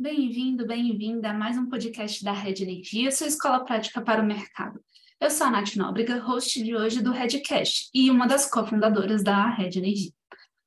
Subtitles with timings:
[0.00, 4.80] Bem-vindo, bem-vinda a mais um podcast da Rede Energia, sua escola prática para o mercado.
[5.20, 9.50] Eu sou a Nath Nóbrega, host de hoje do Redcast e uma das cofundadoras da
[9.50, 10.10] Rede Energia.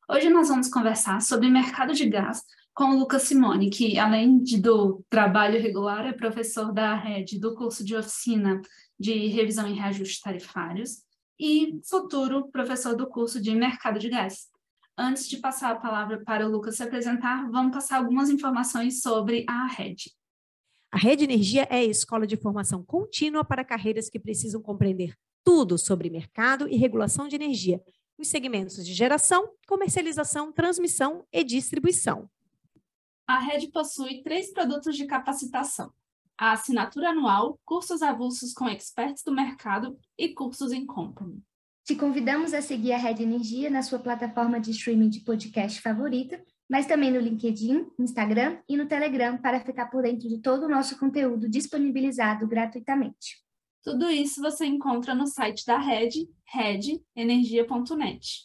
[0.07, 2.43] Hoje nós vamos conversar sobre mercado de gás
[2.75, 7.55] com o Lucas Simone, que além de, do trabalho regular, é professor da Rede do
[7.55, 8.61] curso de oficina
[8.99, 11.01] de revisão e reajustes tarifários
[11.39, 14.52] e futuro professor do curso de mercado de gás.
[14.97, 19.43] Antes de passar a palavra para o Lucas se apresentar, vamos passar algumas informações sobre
[19.49, 20.11] a rede.
[20.91, 25.79] A Rede Energia é a escola de formação contínua para carreiras que precisam compreender tudo
[25.79, 27.81] sobre mercado e regulação de energia,
[28.15, 32.29] nos segmentos de geração, comercialização, transmissão e distribuição.
[33.27, 35.91] A rede possui três produtos de capacitação:
[36.37, 41.41] a assinatura anual, cursos avulsos com experts do mercado e cursos em company.
[41.85, 46.41] Te convidamos a seguir a Rede Energia na sua plataforma de streaming de podcast favorita,
[46.69, 50.69] mas também no LinkedIn, Instagram e no Telegram para ficar por dentro de todo o
[50.69, 53.43] nosso conteúdo disponibilizado gratuitamente.
[53.83, 58.43] Tudo isso você encontra no site da Rede, redenergia.net.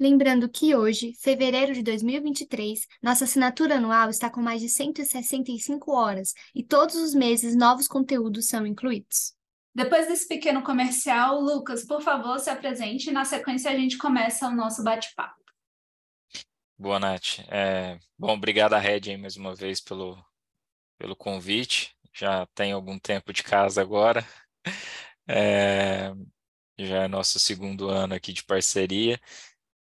[0.00, 6.32] Lembrando que hoje, fevereiro de 2023, nossa assinatura anual está com mais de 165 horas
[6.54, 9.35] e todos os meses novos conteúdos são incluídos.
[9.76, 14.48] Depois desse pequeno comercial, Lucas, por favor, se apresente e na sequência a gente começa
[14.48, 15.44] o nosso bate-papo.
[16.78, 17.40] Boa, Nath.
[17.50, 20.16] É, bom, obrigado a Red aí mais uma vez pelo,
[20.96, 21.94] pelo convite.
[22.10, 24.26] Já tem algum tempo de casa agora.
[25.28, 26.12] É,
[26.78, 29.20] já é nosso segundo ano aqui de parceria.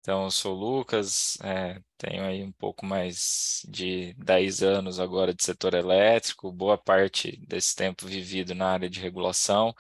[0.03, 5.33] Então, eu sou o Lucas, é, tenho aí um pouco mais de 10 anos agora
[5.33, 9.73] de setor elétrico, boa parte desse tempo vivido na área de regulação.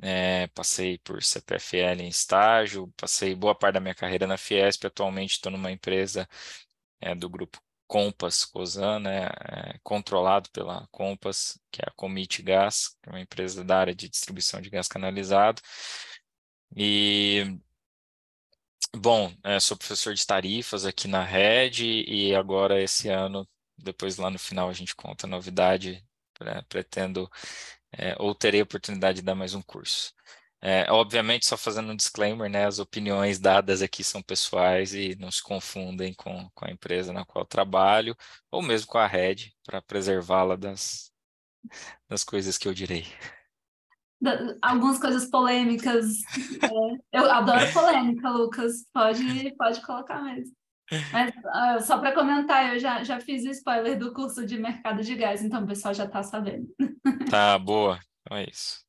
[0.00, 5.32] É, passei por CPFL em estágio, passei boa parte da minha carreira na Fiesp, atualmente
[5.32, 6.28] estou numa empresa
[7.00, 12.96] é, do grupo Compass Cosan, né, é, controlado pela Compass, que é a Comit Gas,
[13.02, 15.60] que é uma empresa da área de distribuição de gás canalizado.
[16.76, 17.58] E
[18.96, 24.30] Bom, é, sou professor de tarifas aqui na Rede e agora esse ano, depois lá
[24.30, 26.04] no final a gente conta a novidade,
[26.40, 27.28] né, pretendo
[27.92, 30.12] é, ou terei a oportunidade de dar mais um curso.
[30.60, 35.30] É, obviamente, só fazendo um disclaimer, né, as opiniões dadas aqui são pessoais e não
[35.30, 38.16] se confundem com, com a empresa na qual trabalho,
[38.50, 41.12] ou mesmo com a Rede, para preservá-la das,
[42.08, 43.06] das coisas que eu direi
[44.62, 46.20] algumas coisas polêmicas.
[46.62, 48.86] É, eu adoro polêmica, Lucas.
[48.92, 50.54] Pode, pode colocar mesmo.
[51.12, 55.02] Mas uh, só para comentar, eu já, já fiz o spoiler do curso de mercado
[55.02, 56.66] de gás, então o pessoal já está sabendo.
[57.30, 57.98] Tá, boa.
[58.20, 58.84] Então é isso.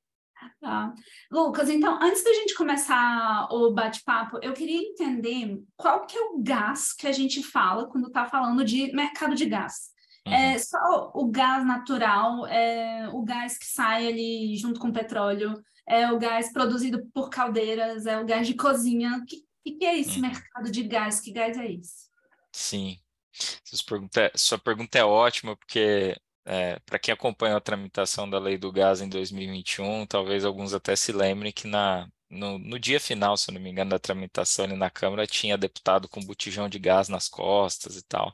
[0.62, 0.94] Tá.
[1.32, 6.42] Lucas, então, antes da gente começar o bate-papo, eu queria entender qual que é o
[6.42, 9.95] gás que a gente fala quando está falando de mercado de gás.
[10.26, 10.60] É uhum.
[10.60, 16.12] só o gás natural, é o gás que sai ali junto com o petróleo, é
[16.12, 19.18] o gás produzido por caldeiras, é o gás de cozinha.
[19.18, 19.46] O que,
[19.78, 20.22] que é esse uhum.
[20.22, 21.20] mercado de gás?
[21.20, 22.10] Que gás é esse?
[22.52, 22.98] Sim.
[23.32, 28.40] Sua pergunta, é, sua pergunta é ótima, porque é, para quem acompanhou a tramitação da
[28.40, 33.00] lei do gás em 2021, talvez alguns até se lembrem que na, no, no, dia
[33.00, 36.68] final, se eu não me engano, da tramitação ali na Câmara, tinha deputado com botijão
[36.68, 38.34] de gás nas costas e tal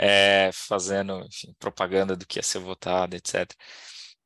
[0.00, 3.52] é, fazendo enfim, propaganda do que ia ser votado, etc.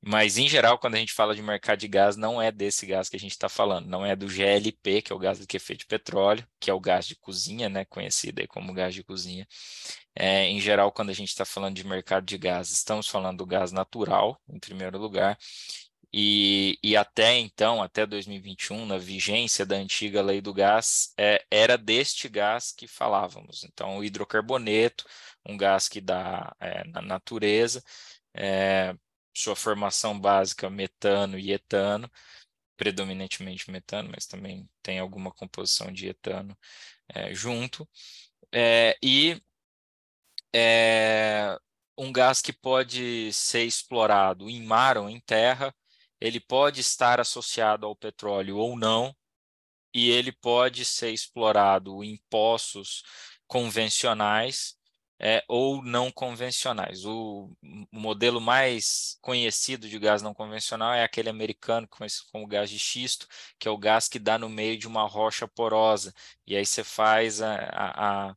[0.06, 3.08] Mas, em geral, quando a gente fala de mercado de gás, não é desse gás
[3.08, 5.80] que a gente está falando, não é do GLP, que é o gás de efeito
[5.80, 9.46] de petróleo, que é o gás de cozinha, né, conhecido como gás de cozinha.
[10.14, 13.46] É, em geral, quando a gente está falando de mercado de gás, estamos falando do
[13.46, 15.38] gás natural, em primeiro lugar,
[16.16, 21.76] e, e, até então, até 2021, na vigência da antiga lei do gás, é, era
[21.76, 23.64] deste gás que falávamos.
[23.64, 25.04] Então, o hidrocarboneto,
[25.46, 27.82] um gás que dá é, na natureza,
[28.34, 28.94] é,
[29.34, 32.10] sua formação básica metano e etano,
[32.76, 36.56] predominantemente metano, mas também tem alguma composição de etano
[37.08, 37.88] é, junto,
[38.52, 39.40] é, e
[40.54, 41.58] é,
[41.98, 45.74] um gás que pode ser explorado em mar ou em terra,
[46.20, 49.14] ele pode estar associado ao petróleo ou não,
[49.94, 53.02] e ele pode ser explorado em poços
[53.46, 54.76] convencionais
[55.24, 57.06] é, ou não convencionais.
[57.06, 62.68] O, o, modelo mais conhecido de gás não convencional é aquele americano conhecido como gás
[62.68, 63.26] de xisto,
[63.58, 66.12] que é o gás que dá no meio de uma rocha porosa,
[66.46, 68.36] e aí você faz a, a,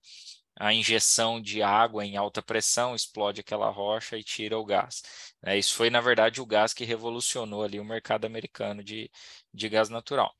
[0.59, 5.03] a injeção de água em alta pressão, explode aquela rocha e tira o gás.
[5.43, 9.11] É, isso foi, na verdade, o gás que revolucionou ali o mercado americano de,
[9.53, 10.33] de gás natural.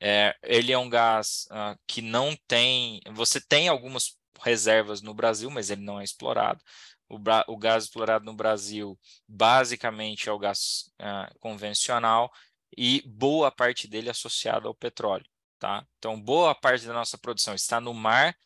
[0.00, 3.00] É, ele é um gás uh, que não tem.
[3.12, 6.62] Você tem algumas reservas no Brasil, mas ele não é explorado.
[7.08, 8.98] O, o gás explorado no Brasil
[9.28, 12.32] basicamente é o gás uh, convencional
[12.76, 15.26] e boa parte dele associado ao petróleo.
[15.58, 15.86] Tá?
[15.98, 18.36] Então, boa parte da nossa produção está no mar,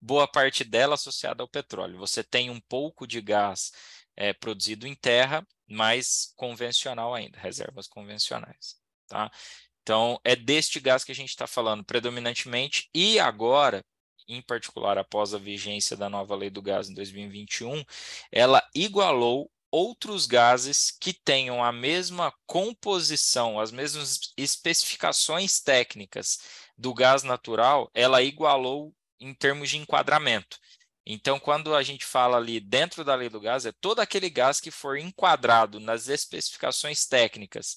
[0.00, 1.98] boa parte dela associada ao petróleo.
[1.98, 3.72] Você tem um pouco de gás
[4.16, 8.76] é, produzido em terra, mas convencional ainda, reservas convencionais.
[9.06, 9.30] Tá?
[9.82, 13.84] Então, é deste gás que a gente está falando predominantemente, e agora,
[14.28, 17.84] em particular após a vigência da nova lei do gás em 2021,
[18.30, 26.38] ela igualou outros gases que tenham a mesma composição, as mesmas especificações técnicas
[26.78, 30.58] do gás natural, ela igualou em termos de enquadramento.
[31.04, 34.60] Então, quando a gente fala ali dentro da lei do gás, é todo aquele gás
[34.60, 37.76] que for enquadrado nas especificações técnicas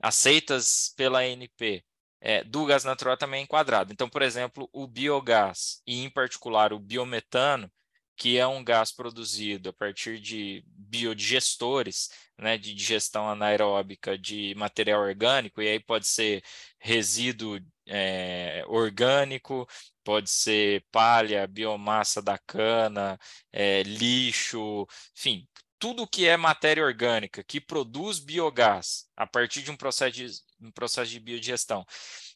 [0.00, 1.84] aceitas pela ANP
[2.20, 3.92] é, do gás natural também é enquadrado.
[3.92, 7.70] Então, por exemplo, o biogás, e em particular o biometano,
[8.16, 15.02] que é um gás produzido a partir de biodigestores, né, de digestão anaeróbica de material
[15.02, 16.42] orgânico, e aí pode ser
[16.80, 19.66] resíduo é, orgânico,
[20.02, 23.18] pode ser palha, biomassa da cana,
[23.52, 24.86] é, lixo,
[25.16, 25.46] enfim,
[25.78, 30.26] tudo que é matéria orgânica que produz biogás a partir de um processo de,
[30.60, 31.84] um processo de biodigestão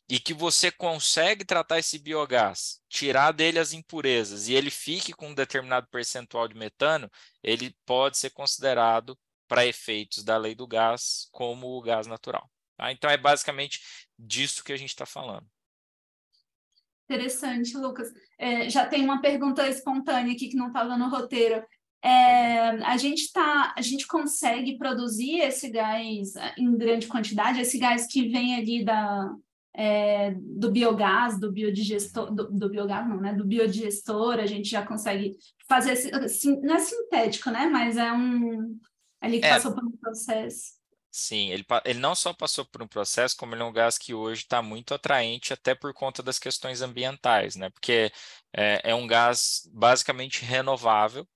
[0.08, 5.28] e que você consegue tratar esse biogás, tirar dele as impurezas e ele fique com
[5.28, 7.10] um determinado percentual de metano,
[7.42, 12.50] ele pode ser considerado para efeitos da lei do gás como o gás natural.
[12.76, 12.92] Tá?
[12.92, 13.80] Então é basicamente
[14.18, 15.46] disso que a gente está falando.
[17.04, 18.08] Interessante, Lucas.
[18.38, 21.62] É, já tem uma pergunta espontânea aqui que não estava no roteiro.
[22.04, 28.06] É, a gente tá, a gente consegue produzir esse gás em grande quantidade, esse gás
[28.06, 29.32] que vem ali da,
[29.74, 33.32] é, do biogás, do biodigestor, do, do, biogás não, né?
[33.32, 35.36] Do biodigestor, a gente já consegue
[35.68, 37.66] fazer, assim, não é sintético, né?
[37.66, 38.78] Mas é um
[39.20, 40.72] ali que é, passou por um processo.
[41.10, 44.14] Sim, ele, ele não só passou por um processo, como ele é um gás que
[44.14, 47.70] hoje está muito atraente até por conta das questões ambientais, né?
[47.70, 48.10] Porque
[48.52, 51.26] é, é um gás basicamente renovável,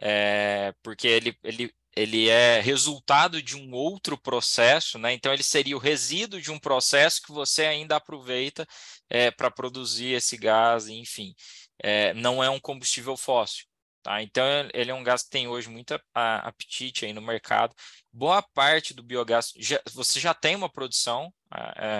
[0.00, 5.12] é, porque ele, ele, ele é resultado de um outro processo, né?
[5.12, 8.66] Então ele seria o resíduo de um processo que você ainda aproveita
[9.08, 11.34] é, para produzir esse gás, enfim.
[11.82, 13.64] É, não é um combustível fóssil.
[14.02, 14.22] Tá?
[14.22, 17.74] Então, ele é um gás que tem hoje muito apetite aí no mercado.
[18.12, 21.32] Boa parte do biogás, já, você já tem uma produção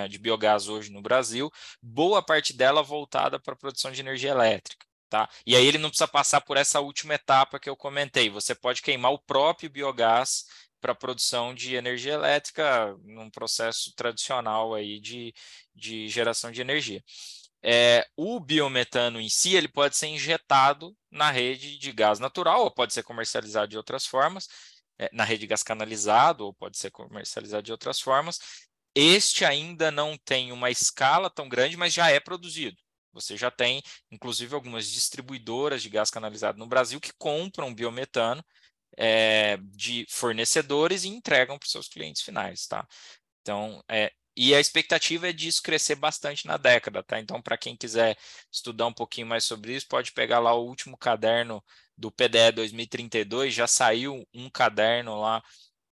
[0.09, 1.51] de biogás hoje no Brasil,
[1.83, 4.86] boa parte dela voltada para a produção de energia elétrica.
[5.17, 5.31] Tá?
[5.47, 8.29] E aí ele não precisa passar por essa última etapa que eu comentei.
[8.29, 10.45] Você pode queimar o próprio biogás
[10.81, 15.33] para produção de energia elétrica num processo tradicional aí de,
[15.75, 17.03] de geração de energia
[17.69, 22.71] é, o biometano em si ele pode ser injetado na rede de gás natural, ou
[22.71, 24.49] pode ser comercializado de outras formas,
[24.99, 28.39] é, na rede de gás canalizado, ou pode ser comercializado de outras formas.
[28.95, 32.77] Este ainda não tem uma escala tão grande, mas já é produzido.
[33.17, 38.45] Você já tem, inclusive, algumas distribuidoras de gás canalizado no Brasil que compram biometano
[38.97, 42.87] é, de fornecedores e entregam para os seus clientes finais, tá?
[43.43, 47.19] Então, é, e a expectativa é disso crescer bastante na década, tá?
[47.19, 48.17] Então, para quem quiser
[48.53, 51.65] estudar um pouquinho mais sobre isso, pode pegar lá o último caderno
[51.97, 55.43] do PDE 2032, já saiu um caderno lá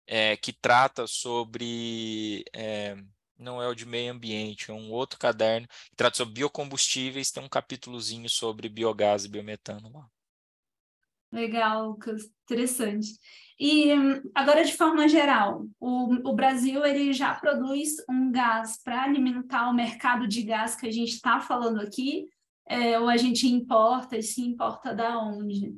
[0.08, 2.44] é, que trata sobre.
[2.54, 2.96] É,
[3.44, 7.44] não é o de meio ambiente, é um outro caderno que trata sobre biocombustíveis, tem
[7.44, 10.08] um capítulozinho sobre biogás e biometano lá.
[11.32, 13.10] Legal, Lucas, interessante.
[13.60, 13.90] E
[14.36, 19.74] agora, de forma geral, o, o Brasil ele já produz um gás para alimentar o
[19.74, 22.28] mercado de gás que a gente está falando aqui,
[22.68, 25.74] é, ou a gente importa e se importa da onde?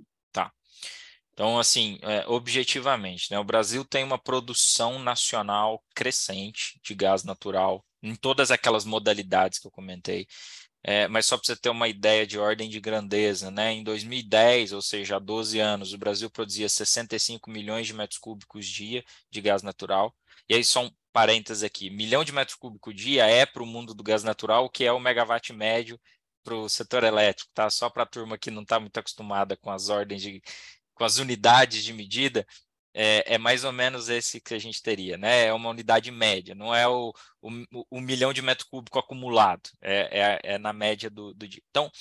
[1.35, 7.85] Então, assim, é, objetivamente, né, o Brasil tem uma produção nacional crescente de gás natural
[8.01, 10.27] em todas aquelas modalidades que eu comentei.
[10.81, 13.73] É, mas só para você ter uma ideia de ordem de grandeza, né?
[13.73, 18.67] em 2010, ou seja, há 12 anos, o Brasil produzia 65 milhões de metros cúbicos
[18.67, 20.15] dia de gás natural.
[20.47, 23.93] E aí, só um parênteses aqui: milhão de metros cúbicos dia é para o mundo
[23.95, 25.99] do gás natural, o que é o megawatt médio
[26.43, 27.69] para o setor elétrico, tá?
[27.71, 30.41] Só para a turma que não está muito acostumada com as ordens de,
[30.95, 32.45] com as unidades de medida,
[32.93, 35.45] é, é, mais ou menos esse que a gente teria, né?
[35.47, 37.51] É uma unidade média, não é o, o,
[37.91, 41.61] o milhão de metro cúbico acumulado, é, é, é na média do, do dia.
[41.69, 41.91] Então,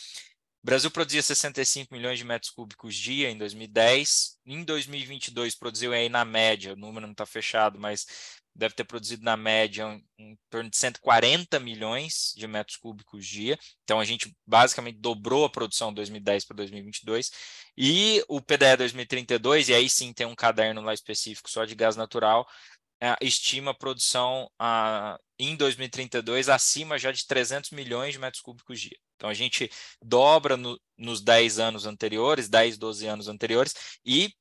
[0.63, 4.39] O Brasil produzia 65 milhões de metros cúbicos dia em 2010.
[4.47, 8.07] Em 2022 produziu aí na média, o número não está fechado, mas
[8.54, 13.58] deve ter produzido na média em, torno de 140 milhões de metros cúbicos dia.
[13.82, 17.30] Então a gente basicamente dobrou a produção de 2010 para 2022.
[17.76, 21.96] E o PDE 2032, e aí sim tem um caderno lá específico só de gás
[21.96, 22.46] natural,
[23.00, 28.80] é, estima a produção a, em 2032 acima já de 300 milhões de metros cúbicos
[28.80, 28.96] dia.
[29.16, 29.70] Então a gente
[30.02, 34.32] dobra no, nos 10 anos anteriores, 10, 12 anos anteriores, e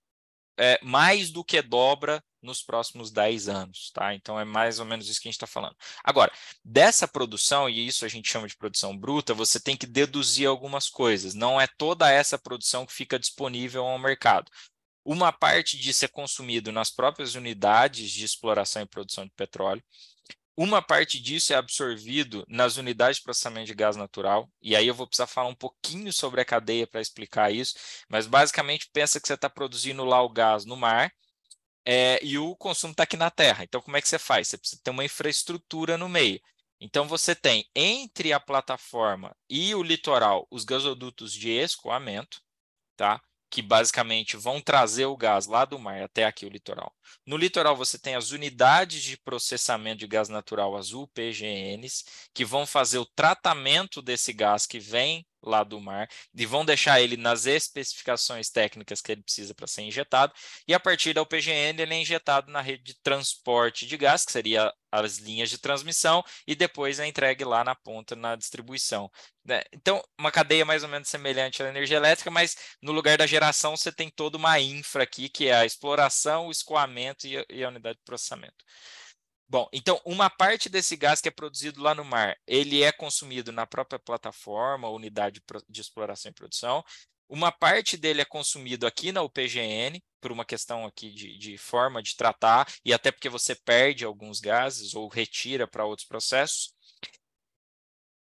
[0.57, 4.13] é, mais do que dobra nos próximos 10 anos, tá?
[4.13, 5.75] Então é mais ou menos isso que a gente está falando.
[6.03, 6.31] Agora,
[6.63, 10.89] dessa produção, e isso a gente chama de produção bruta, você tem que deduzir algumas
[10.89, 11.33] coisas.
[11.33, 14.51] Não é toda essa produção que fica disponível ao mercado.
[15.05, 19.83] Uma parte disso é consumido nas próprias unidades de exploração e produção de petróleo.
[20.55, 24.93] Uma parte disso é absorvido nas unidades de processamento de gás natural, e aí eu
[24.93, 27.73] vou precisar falar um pouquinho sobre a cadeia para explicar isso,
[28.07, 31.11] mas basicamente pensa que você está produzindo lá o gás no mar,
[31.85, 33.63] é, e o consumo está aqui na terra.
[33.63, 34.47] Então, como é que você faz?
[34.47, 36.39] Você precisa ter uma infraestrutura no meio.
[36.79, 42.41] Então, você tem entre a plataforma e o litoral os gasodutos de escoamento,
[42.97, 43.21] tá?
[43.53, 46.91] Que basicamente vão trazer o gás lá do mar até aqui o litoral.
[47.23, 52.65] No litoral você tem as unidades de processamento de gás natural azul, PGNs, que vão
[52.65, 57.45] fazer o tratamento desse gás que vem lá do mar e vão deixar ele nas
[57.45, 60.33] especificações técnicas que ele precisa para ser injetado
[60.67, 64.31] e a partir da UPGN ele é injetado na rede de transporte de gás, que
[64.31, 69.09] seria as linhas de transmissão e depois é entregue lá na ponta na distribuição.
[69.43, 69.63] Né?
[69.73, 73.75] Então, uma cadeia mais ou menos semelhante à energia elétrica, mas no lugar da geração
[73.75, 77.63] você tem toda uma infra aqui, que é a exploração, o escoamento e a, e
[77.63, 78.63] a unidade de processamento.
[79.53, 83.51] Bom, então uma parte desse gás que é produzido lá no mar, ele é consumido
[83.51, 86.83] na própria plataforma, unidade de exploração e produção.
[87.29, 92.01] Uma parte dele é consumido aqui na UPGN, por uma questão aqui de, de forma
[92.01, 96.73] de tratar, e até porque você perde alguns gases ou retira para outros processos.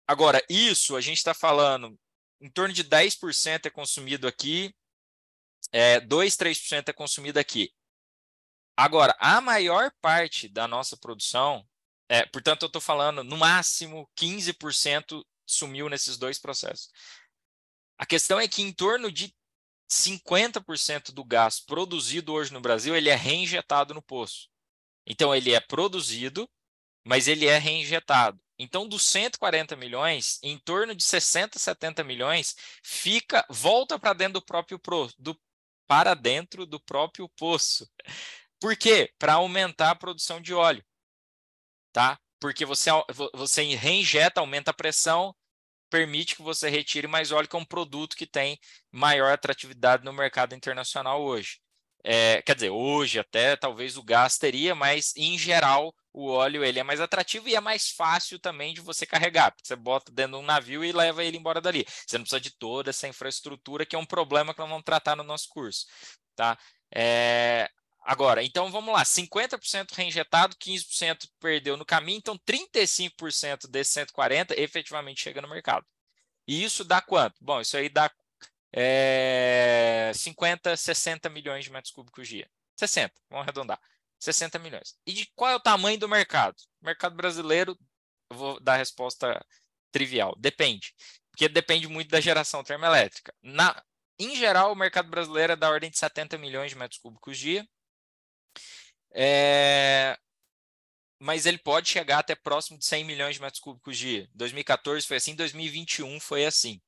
[0.07, 1.99] Agora, isso a gente está falando,
[2.41, 4.73] em torno de 10% é consumido aqui,
[5.73, 7.73] é, 2, 3% é consumido aqui.
[8.77, 11.67] Agora, a maior parte da nossa produção,
[12.09, 16.91] é, portanto, eu estou falando no máximo 15% sumiu nesses dois processos.
[17.99, 19.35] A questão é que em torno de
[19.91, 24.49] 50% do gás produzido hoje no Brasil ele é reinjetado no poço.
[25.07, 26.49] Então ele é produzido,
[27.05, 28.39] mas ele é reinjetado.
[28.59, 34.43] Então, dos 140 milhões, em torno de 60, 70 milhões fica volta para dentro do
[34.45, 34.81] próprio
[35.19, 35.39] do,
[35.87, 37.89] para dentro do próprio poço.
[38.61, 39.11] Por quê?
[39.19, 40.85] Para aumentar a produção de óleo.
[41.93, 42.19] Tá?
[42.41, 42.91] Porque você,
[43.35, 45.35] você reinjeta, aumenta a pressão,
[45.91, 48.59] permite que você retire mais óleo, que é um produto que tem
[48.91, 51.59] maior atratividade no mercado internacional hoje.
[52.05, 56.79] É, quer dizer, hoje até talvez o gás teria, mas em geral o óleo ele
[56.79, 60.39] é mais atrativo e é mais fácil também de você carregar, porque você bota dentro
[60.39, 61.85] de um navio e leva ele embora dali.
[62.07, 65.17] Você não precisa de toda essa infraestrutura, que é um problema que nós vamos tratar
[65.17, 65.85] no nosso curso.
[66.37, 66.57] Tá?
[66.95, 67.69] É,
[68.09, 75.21] Agora, então vamos lá, 50% reinjetado, 15% perdeu no caminho, então 35% desses 140 efetivamente
[75.21, 75.85] chega no mercado.
[76.47, 77.35] E isso dá quanto?
[77.41, 78.09] Bom, isso aí dá
[78.73, 82.49] é, 50, 60 milhões de metros cúbicos dia.
[82.77, 83.81] 60, vamos arredondar.
[84.21, 84.97] 60 milhões.
[85.05, 86.55] E de qual é o tamanho do mercado?
[86.81, 87.77] Mercado brasileiro,
[88.31, 89.45] eu vou dar a resposta
[89.91, 90.95] trivial, depende.
[91.33, 93.35] Porque depende muito da geração termoelétrica.
[93.43, 93.83] Na,
[94.17, 97.67] em geral, o mercado brasileiro é da ordem de 70 milhões de metros cúbicos dia
[99.17, 100.19] é...
[101.19, 104.29] Mas ele pode chegar até próximo de 100 milhões de metros cúbicos dia.
[104.35, 106.81] 2014 foi assim, 2021 foi assim,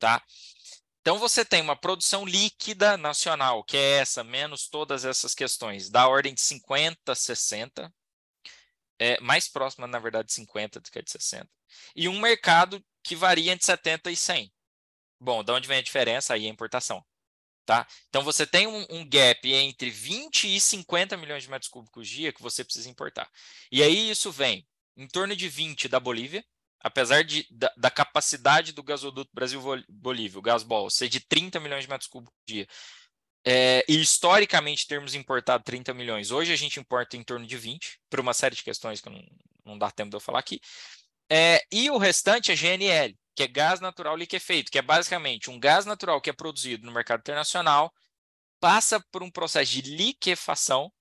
[0.00, 0.20] tá?
[1.00, 6.08] Então você tem uma produção líquida nacional, que é essa, menos todas essas questões, da
[6.08, 7.94] ordem de 50, 60,
[8.98, 11.48] é, mais próxima, na verdade, de 50 do que de 60.
[11.94, 14.52] E um mercado que varia entre 70 e 100.
[15.20, 16.34] Bom, de onde vem a diferença?
[16.34, 17.04] Aí a importação.
[17.68, 17.86] Tá?
[18.08, 22.32] Então você tem um, um, gap entre 20 e 50 milhões de metros cúbicos dia
[22.32, 23.30] que você precisa importar.
[23.70, 26.42] E aí isso vem em torno de 20 da Bolívia,
[26.80, 31.90] apesar de, da, da capacidade do gasoduto Brasil-Bolívia, o Gasbol, ser de 30 milhões de
[31.90, 32.66] metros cúbicos dia.
[33.46, 38.00] É, e historicamente termos importado 30 milhões, hoje a gente importa em torno de 20,
[38.08, 39.22] por uma série de questões que não,
[39.62, 40.58] não dá tempo de eu falar aqui.
[41.30, 45.60] É, e o restante é GNL, que é gás natural liquefeito, que é basicamente um
[45.60, 47.94] gás natural que é produzido no mercado internacional,
[48.58, 50.92] passa por um processo de liquefação,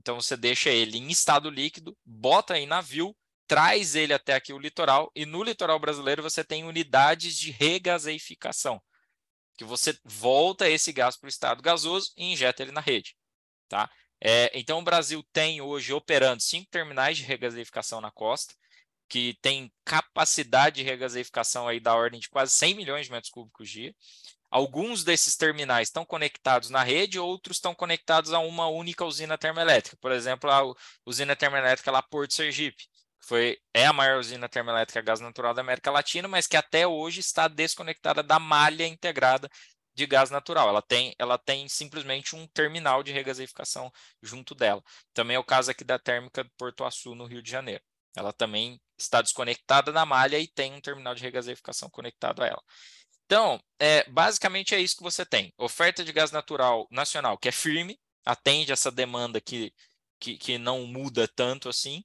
[0.00, 3.14] então você deixa ele em estado líquido, bota em navio,
[3.46, 8.80] traz ele até aqui o litoral, e no litoral brasileiro você tem unidades de regaseificação.
[9.58, 13.14] que você volta esse gás para o estado gasoso e injeta ele na rede.
[13.68, 13.90] Tá?
[14.18, 18.54] É, então, o Brasil tem hoje operando cinco terminais de regasificação na costa,
[19.12, 23.68] que tem capacidade de regasificação aí da ordem de quase 100 milhões de metros cúbicos
[23.68, 23.94] dia.
[24.50, 29.98] Alguns desses terminais estão conectados na rede, outros estão conectados a uma única usina termoelétrica.
[30.00, 30.62] Por exemplo, a
[31.04, 32.84] usina termoelétrica lá Porto Sergipe,
[33.20, 36.56] que foi, é a maior usina termoelétrica a gás natural da América Latina, mas que
[36.56, 39.46] até hoje está desconectada da malha integrada
[39.94, 40.70] de gás natural.
[40.70, 43.92] Ela tem, ela tem simplesmente um terminal de regasificação
[44.22, 44.82] junto dela.
[45.12, 47.82] Também é o caso aqui da térmica Porto Açu, no Rio de Janeiro.
[48.16, 52.62] Ela também está desconectada da malha e tem um terminal de regasificação conectado a ela.
[53.24, 55.52] Então, é, basicamente é isso que você tem.
[55.56, 59.72] Oferta de gás natural nacional, que é firme, atende essa demanda que,
[60.20, 62.04] que, que não muda tanto assim.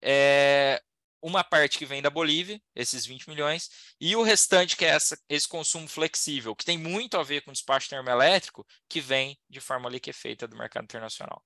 [0.00, 0.82] É,
[1.22, 5.16] uma parte que vem da Bolívia, esses 20 milhões, e o restante, que é essa,
[5.28, 9.88] esse consumo flexível, que tem muito a ver com despacho termoelétrico, que vem de forma
[9.88, 11.42] liquefeita do mercado internacional.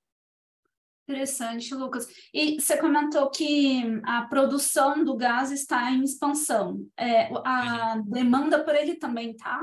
[1.09, 2.09] Interessante, Lucas.
[2.35, 6.85] E você comentou que a produção do gás está em expansão.
[6.97, 8.11] É, a uhum.
[8.11, 9.63] demanda por ele também está?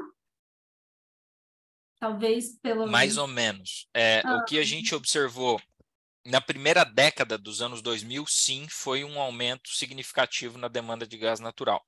[1.99, 2.87] Talvez pelo.
[2.87, 3.89] Mais ou menos.
[3.93, 4.37] É, ah.
[4.37, 5.61] O que a gente observou
[6.25, 11.41] na primeira década dos anos 2000, sim, foi um aumento significativo na demanda de gás
[11.41, 11.85] natural.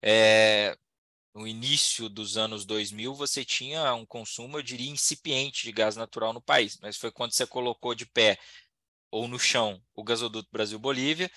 [0.00, 0.78] É,
[1.34, 6.32] no início dos anos 2000, você tinha um consumo, eu diria, incipiente de gás natural
[6.32, 8.38] no país, mas foi quando você colocou de pé
[9.10, 11.30] ou no chão o gasoduto Brasil-Bolívia,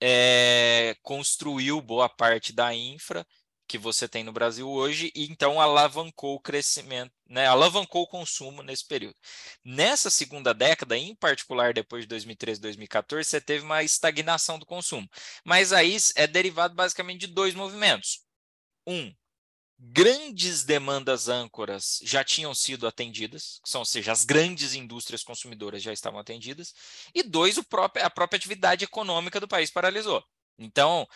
[0.00, 3.26] é, construiu boa parte da infra
[3.70, 8.64] que você tem no Brasil hoje e então alavancou o crescimento, né, alavancou o consumo
[8.64, 9.14] nesse período.
[9.64, 15.08] Nessa segunda década, em particular depois de 2013, 2014, você teve uma estagnação do consumo.
[15.44, 18.24] Mas aí é derivado basicamente de dois movimentos.
[18.84, 19.14] Um,
[19.82, 25.92] grandes demandas âncoras já tinham sido atendidas, são, ou seja, as grandes indústrias consumidoras já
[25.92, 26.74] estavam atendidas,
[27.14, 30.22] e dois, próprio, a própria atividade econômica do país paralisou.
[30.58, 31.08] Então,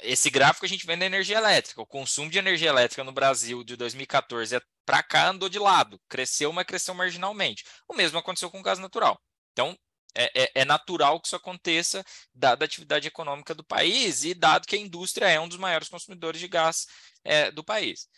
[0.00, 1.80] esse gráfico a gente vê na energia elétrica.
[1.80, 6.52] O consumo de energia elétrica no Brasil de 2014 para cá andou de lado, cresceu,
[6.52, 7.64] mas cresceu marginalmente.
[7.88, 9.20] O mesmo aconteceu com o gás natural.
[9.52, 9.78] Então,
[10.14, 14.66] é, é, é, natural que isso aconteça, dada a atividade econômica do país e dado
[14.66, 16.86] que a indústria é um dos maiores consumidores de gás
[17.28, 18.08] é, do país.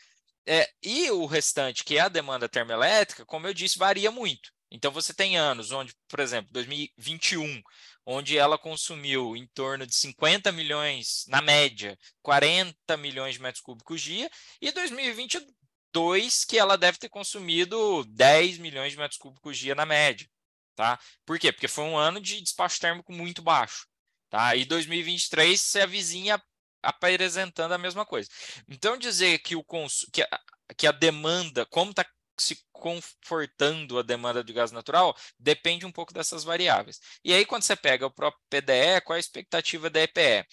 [0.46, 4.50] É, e o restante, que é a demanda termoelétrica, como eu disse, varia muito.
[4.70, 7.60] Então, você tem anos onde, por exemplo, 2021,
[8.06, 14.00] onde ela consumiu em torno de 50 milhões, na média, 40 milhões de metros cúbicos
[14.00, 19.84] dia, e 2022, que ela deve ter consumido 10 milhões de metros cúbicos dia na
[19.84, 20.28] média.
[20.76, 20.98] Tá?
[21.26, 21.50] Por quê?
[21.52, 23.86] Porque foi um ano de despacho térmico muito baixo.
[24.30, 24.54] Tá?
[24.54, 26.40] E 2023 se avizinha
[26.82, 28.28] apresentando a mesma coisa.
[28.68, 30.06] Então, dizer que, o cons...
[30.12, 30.40] que, a,
[30.76, 32.06] que a demanda, como está
[32.38, 36.98] se confortando a demanda de gás natural, depende um pouco dessas variáveis.
[37.24, 40.46] E aí, quando você pega o próprio PDE, qual a expectativa da EPE?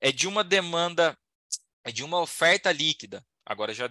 [0.00, 1.16] É de uma demanda,
[1.84, 3.88] é de uma oferta líquida agora já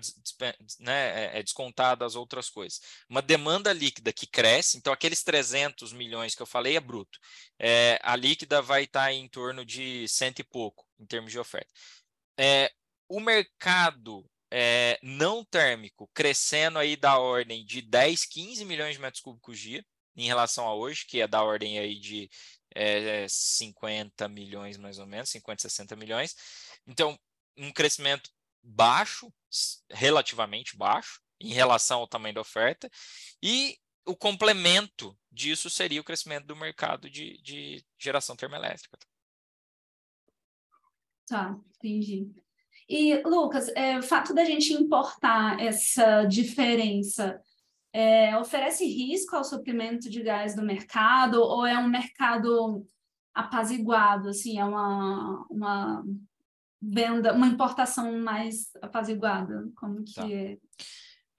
[0.80, 2.80] né, é, é descontada as outras coisas.
[3.10, 7.17] Uma demanda líquida que cresce, então aqueles 300 milhões que eu falei é bruto.
[7.60, 11.71] É, a líquida vai estar em torno de cento e pouco em termos de oferta.
[12.39, 12.71] É,
[13.10, 19.21] o mercado é, não térmico crescendo aí da ordem de 10, 15 milhões de metros
[19.21, 22.29] cúbicos dia em relação a hoje, que é da ordem aí de
[22.73, 26.36] é, 50 milhões mais ou menos, 50, 60 milhões.
[26.88, 27.17] Então,
[27.55, 28.29] um crescimento
[28.63, 29.31] baixo,
[29.89, 32.89] relativamente baixo, em relação ao tamanho da oferta,
[33.41, 38.97] e o complemento disso seria o crescimento do mercado de, de geração termoelétrica.
[41.27, 42.31] Tá, entendi.
[42.89, 47.39] E, Lucas, é, o fato da gente importar essa diferença
[47.91, 52.85] é, oferece risco ao suprimento de gás do mercado ou é um mercado
[53.33, 56.03] apaziguado, assim, é uma, uma
[56.81, 59.69] venda, uma importação mais apaziguada?
[59.75, 60.29] Como que tá.
[60.29, 60.57] é?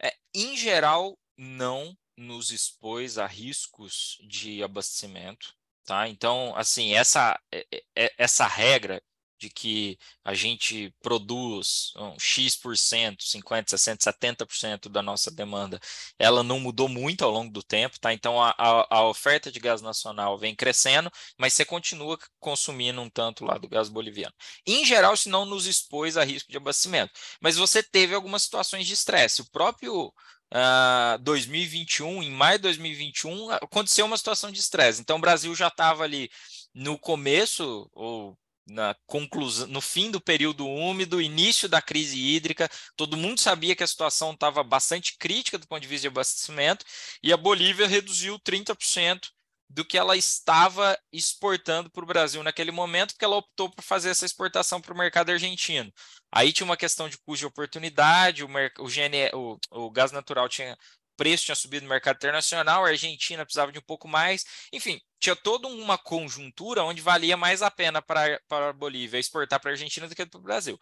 [0.03, 0.13] é?
[0.35, 6.09] Em geral, não nos expôs a riscos de abastecimento, tá?
[6.09, 9.03] Então, assim, essa, é, é, essa regra
[9.39, 15.81] de que a gente produz um X%, 50%, 60%, 70% da nossa demanda,
[16.19, 18.13] ela não mudou muito ao longo do tempo, tá?
[18.13, 23.45] Então a, a, oferta de gás nacional vem crescendo, mas você continua consumindo um tanto
[23.45, 24.35] lá do gás boliviano.
[24.67, 28.87] Em geral, isso não nos expôs a risco de abastecimento, mas você teve algumas situações
[28.87, 29.43] de estresse.
[29.43, 30.13] O próprio
[30.51, 34.99] Uh, 2021, em maio de 2021, aconteceu uma situação de estresse.
[34.99, 36.31] Então, o Brasil já estava ali
[36.75, 38.35] no começo, ou
[38.69, 43.83] na conclusão, no fim do período úmido, início da crise hídrica, todo mundo sabia que
[43.83, 46.85] a situação estava bastante crítica do ponto de vista de abastecimento,
[47.23, 49.29] e a Bolívia reduziu 30%
[49.71, 54.11] do que ela estava exportando para o Brasil naquele momento, porque ela optou por fazer
[54.11, 55.93] essa exportação para o mercado argentino.
[56.33, 60.77] Aí tinha uma questão de custo de oportunidade, o, o, o, o gás natural tinha
[61.19, 64.47] preço tinha subido no mercado internacional, a Argentina precisava de um pouco mais.
[64.73, 69.71] Enfim, tinha toda uma conjuntura onde valia mais a pena para, a Bolívia exportar para
[69.71, 70.79] a Argentina do que para o Brasil.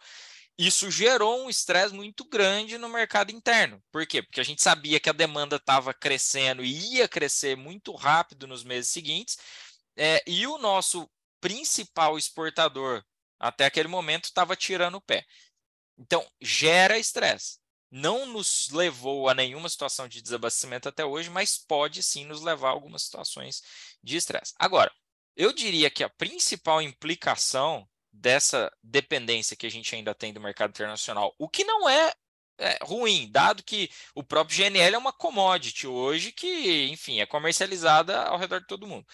[0.57, 3.83] Isso gerou um estresse muito grande no mercado interno.
[3.91, 4.21] Por quê?
[4.21, 8.63] Porque a gente sabia que a demanda estava crescendo e ia crescer muito rápido nos
[8.63, 9.37] meses seguintes,
[9.95, 11.09] é, e o nosso
[11.41, 13.03] principal exportador
[13.39, 15.25] até aquele momento estava tirando o pé.
[15.97, 22.03] Então, gera estresse não nos levou a nenhuma situação de desabastecimento até hoje, mas pode
[22.03, 23.63] sim nos levar a algumas situações
[24.03, 24.53] de estresse.
[24.57, 24.91] Agora,
[25.35, 30.71] eu diria que a principal implicação dessa dependência que a gente ainda tem do mercado
[30.71, 32.13] internacional, o que não é,
[32.57, 38.23] é ruim, dado que o próprio GNL é uma commodity hoje que, enfim, é comercializada
[38.23, 39.05] ao redor de todo mundo.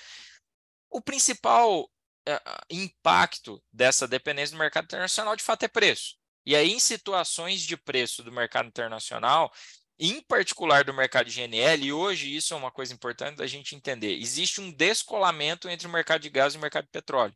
[0.89, 1.89] O principal
[2.25, 6.15] é, impacto dessa dependência do mercado internacional, de fato, é preço.
[6.45, 9.51] E aí, em situações de preço do mercado internacional,
[9.97, 13.75] em particular do mercado de GNL, e hoje isso é uma coisa importante da gente
[13.75, 17.36] entender, existe um descolamento entre o mercado de gás e o mercado de petróleo.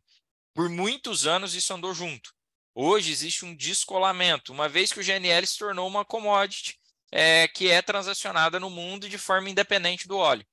[0.54, 2.32] Por muitos anos isso andou junto.
[2.74, 6.78] Hoje existe um descolamento, uma vez que o GNL se tornou uma commodity
[7.10, 10.46] é, que é transacionada no mundo de forma independente do óleo.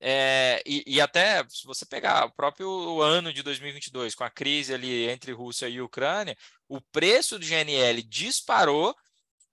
[0.00, 4.72] É, e, e, até se você pegar o próprio ano de 2022, com a crise
[4.72, 6.36] ali entre Rússia e Ucrânia,
[6.68, 8.94] o preço do GNL disparou,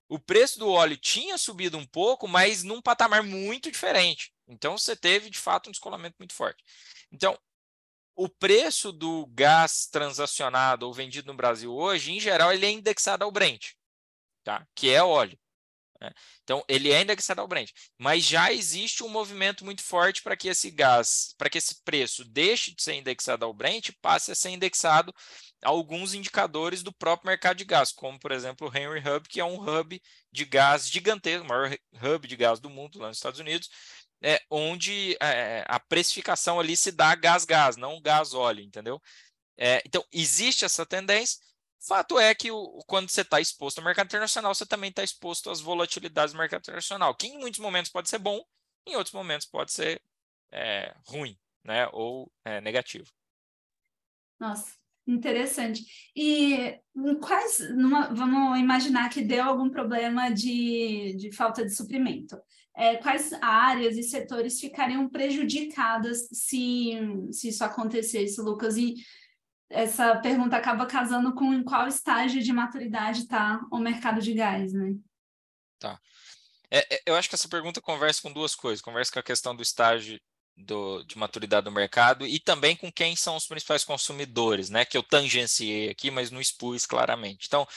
[0.07, 4.33] o preço do óleo tinha subido um pouco, mas num patamar muito diferente.
[4.47, 6.63] Então você teve de fato um descolamento muito forte.
[7.11, 7.37] Então,
[8.15, 13.23] o preço do gás transacionado ou vendido no Brasil hoje, em geral, ele é indexado
[13.23, 13.71] ao Brent,
[14.43, 14.65] tá?
[14.75, 15.37] que é óleo.
[16.05, 16.11] Né?
[16.43, 20.47] Então, ele é indexado ao Brent, mas já existe um movimento muito forte para que
[20.47, 24.35] esse gás, para que esse preço deixe de ser indexado ao Brent e passe a
[24.35, 25.13] ser indexado
[25.63, 29.39] a alguns indicadores do próprio mercado de gás, como, por exemplo, o Henry Hub, que
[29.39, 29.99] é um hub
[30.31, 33.69] de gás gigantesco, o maior hub de gás do mundo lá nos Estados Unidos,
[34.21, 39.01] é, onde é, a precificação ali se dá gás-gás, não gás-óleo, entendeu?
[39.57, 41.39] É, então, existe essa tendência,
[41.87, 45.51] Fato é que o, quando você está exposto ao mercado internacional, você também está exposto
[45.51, 48.43] às volatilidades do mercado internacional, que em muitos momentos pode ser bom,
[48.87, 50.01] em outros momentos pode ser
[50.51, 51.87] é, ruim, né?
[51.93, 53.05] Ou é, negativo.
[54.39, 54.73] Nossa,
[55.05, 56.11] interessante.
[56.15, 56.79] E
[57.21, 62.35] quais, numa, vamos imaginar que deu algum problema de, de falta de suprimento.
[62.75, 66.93] É, quais áreas e setores ficariam prejudicadas se,
[67.31, 68.75] se isso acontecesse, Lucas?
[68.75, 68.95] E
[69.69, 74.73] essa pergunta acaba casando com em qual estágio de maturidade está o mercado de gás,
[74.73, 74.95] né?
[75.79, 75.99] Tá.
[76.69, 78.81] É, é, eu acho que essa pergunta conversa com duas coisas.
[78.81, 80.19] Conversa com a questão do estágio
[80.57, 84.85] do, de maturidade do mercado e também com quem são os principais consumidores, né?
[84.85, 87.45] Que eu tangenciei aqui, mas não expus claramente.
[87.47, 87.67] Então,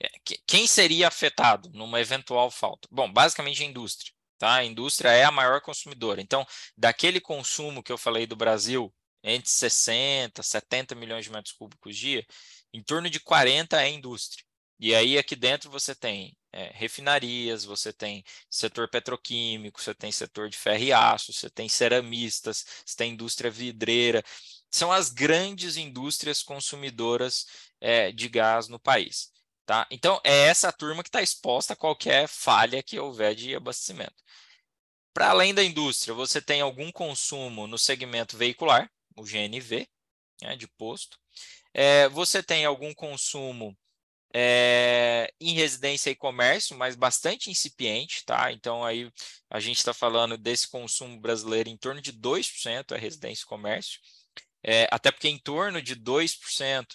[0.00, 0.08] é,
[0.46, 2.88] quem seria afetado numa eventual falta?
[2.90, 4.12] Bom, basicamente a indústria.
[4.38, 4.56] Tá?
[4.56, 6.20] A indústria é a maior consumidora.
[6.20, 11.96] Então, daquele consumo que eu falei do Brasil, entre 60, 70 milhões de metros cúbicos
[11.96, 12.24] dia,
[12.72, 14.44] em torno de 40 é indústria.
[14.78, 20.48] E aí aqui dentro você tem é, refinarias, você tem setor petroquímico, você tem setor
[20.48, 24.22] de ferro e aço, você tem ceramistas, você tem indústria vidreira.
[24.70, 27.46] São as grandes indústrias consumidoras
[27.80, 29.30] é, de gás no país.
[29.66, 29.86] Tá?
[29.90, 34.14] Então, é essa turma que está exposta a qualquer falha que houver de abastecimento.
[35.12, 39.88] Para além da indústria, você tem algum consumo no segmento veicular, o GNV,
[40.42, 41.18] né, de posto.
[41.72, 43.76] É, você tem algum consumo
[44.34, 48.52] é, em residência e comércio, mas bastante incipiente, tá?
[48.52, 49.10] Então aí
[49.48, 54.00] a gente está falando desse consumo brasileiro em torno de 2% é residência e comércio,
[54.62, 56.86] é, até porque em torno de 2%,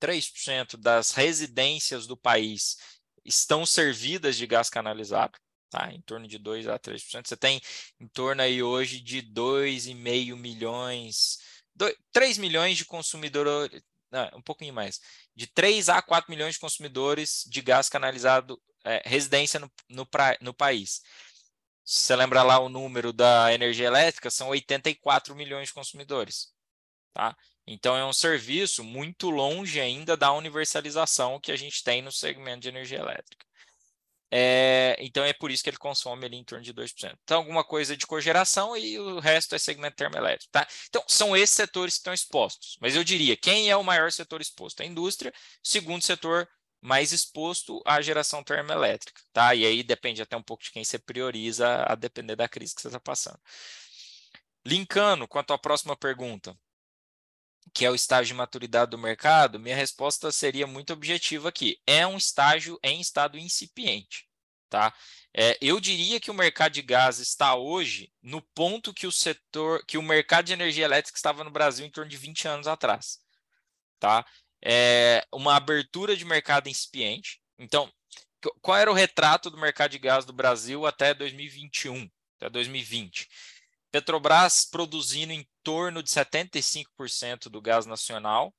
[0.00, 2.76] 3% das residências do país
[3.24, 5.38] estão servidas de gás canalizado
[5.70, 5.92] tá?
[5.92, 7.26] Em torno de 2 a 3%.
[7.26, 7.60] Você tem
[8.00, 11.38] em torno aí hoje de 2,5 milhões,
[11.74, 15.00] 2, 3 milhões de consumidores, não, um pouquinho mais,
[15.34, 20.36] de 3 a 4 milhões de consumidores de gás canalizado, é, residência no, no, pra,
[20.40, 21.02] no país.
[21.84, 26.52] Se você lembra lá o número da energia elétrica, são 84 milhões de consumidores.
[27.12, 27.36] Tá?
[27.66, 32.60] Então, é um serviço muito longe ainda da universalização que a gente tem no segmento
[32.60, 33.45] de energia elétrica.
[34.30, 37.16] É, então é por isso que ele consome ali em torno de 2%.
[37.22, 40.50] Então, alguma coisa de cogeração e o resto é segmento termoelétrico.
[40.50, 40.66] Tá?
[40.88, 42.76] Então, são esses setores que estão expostos.
[42.80, 44.82] Mas eu diria, quem é o maior setor exposto?
[44.82, 46.48] A indústria, segundo setor
[46.80, 49.20] mais exposto à geração termoelétrica.
[49.32, 49.54] Tá?
[49.54, 52.82] E aí depende até um pouco de quem você prioriza, a depender da crise que
[52.82, 53.40] você está passando.
[54.64, 56.56] Linkando quanto à próxima pergunta,
[57.74, 61.80] que é o estágio de maturidade do mercado, minha resposta seria muito objetiva aqui.
[61.86, 64.26] É um estágio em estado incipiente.
[64.68, 64.92] Tá?
[65.32, 69.84] É, eu diria que o mercado de gás está hoje no ponto que o setor,
[69.86, 73.18] que o mercado de energia elétrica estava no Brasil em torno de 20 anos atrás.
[73.98, 74.24] Tá?
[74.64, 77.40] É uma abertura de mercado incipiente.
[77.58, 77.92] Então,
[78.60, 83.28] qual era o retrato do mercado de gás do Brasil até 2021, até 2020?
[83.96, 88.54] Petrobras produzindo em torno de 75% do gás nacional,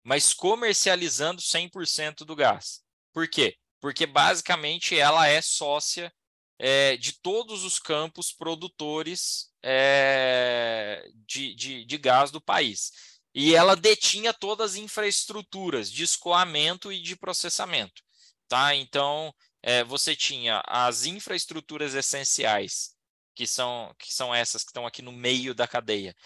[0.00, 2.84] mas comercializando 100% do gás.
[3.12, 3.56] Por quê?
[3.80, 6.14] Porque basicamente ela é sócia
[6.56, 12.92] é, de todos os campos produtores é, de, de, de gás do país.
[13.34, 18.02] E ela detinha todas as infraestruturas de escoamento e de processamento.
[18.46, 18.72] Tá?
[18.76, 22.95] Então, é, você tinha as infraestruturas essenciais,
[23.36, 26.16] que são, que são essas que estão aqui no meio da cadeia,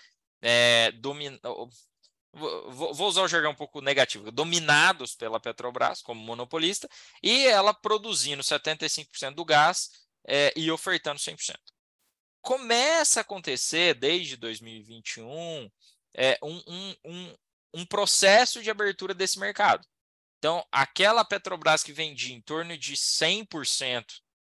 [0.41, 0.93] é,
[2.33, 6.89] vou usar o jargão um pouco negativo, dominados pela Petrobras como monopolista,
[7.23, 9.91] e ela produzindo 75% do gás
[10.27, 11.57] é, e ofertando 100%.
[12.41, 15.69] Começa a acontecer desde 2021
[16.15, 17.37] é, um, um, um,
[17.75, 19.87] um processo de abertura desse mercado.
[20.39, 24.07] Então, aquela Petrobras que vendia em torno de 100%,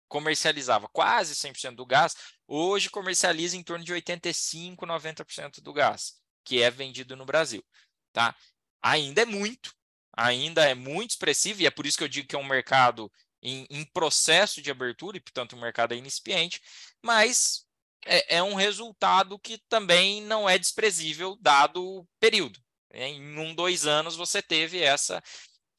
[0.07, 2.15] comercializava quase 100% do gás,
[2.51, 7.63] hoje comercializa em torno de 85%, 90% do gás, que é vendido no Brasil.
[8.11, 8.35] Tá?
[8.81, 9.73] Ainda é muito,
[10.11, 13.09] ainda é muito expressivo, e é por isso que eu digo que é um mercado
[13.41, 16.61] em, em processo de abertura, e portanto um mercado é incipiente,
[17.01, 17.65] mas
[18.05, 22.59] é, é, um resultado que também não é desprezível dado o período.
[22.93, 25.23] Em um, dois anos você teve essa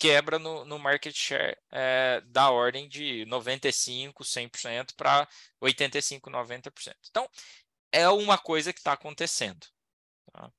[0.03, 5.29] quebra no, no market share é, da ordem de 95%, 100% para
[5.63, 6.95] 85%, 90%.
[7.09, 7.29] Então,
[7.93, 9.65] é uma coisa que está acontecendo.
[10.33, 10.51] Tá?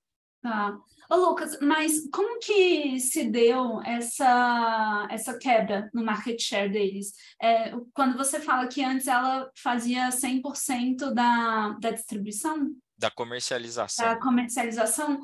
[0.41, 0.77] Tá.
[1.09, 7.13] Ô, Lucas, mas como que se deu essa, essa quebra no market share deles?
[7.41, 12.73] É, quando você fala que antes ela fazia 100% da, da distribuição?
[12.97, 14.05] Da comercialização.
[14.05, 15.19] Da comercialização,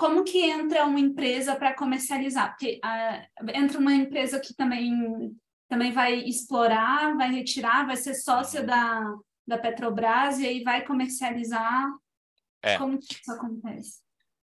[0.00, 2.48] como que entra uma empresa para comercializar?
[2.48, 4.90] Porque uh, entra uma empresa que também,
[5.68, 9.14] também vai explorar, vai retirar, vai ser sócia da,
[9.46, 11.86] da Petrobras e aí vai comercializar.
[12.62, 12.78] É.
[12.78, 14.00] Como que isso acontece?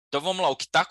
[0.09, 0.85] Então vamos lá, o que, tá,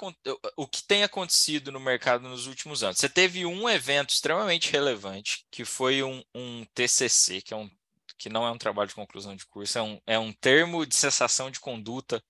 [0.56, 3.00] o que tem acontecido no mercado nos últimos anos?
[3.00, 7.70] Você teve um evento extremamente relevante, que foi um, um TCC, que, é um,
[8.18, 10.96] que não é um trabalho de conclusão de curso, é um, é um termo de
[10.96, 12.24] cessação de conduta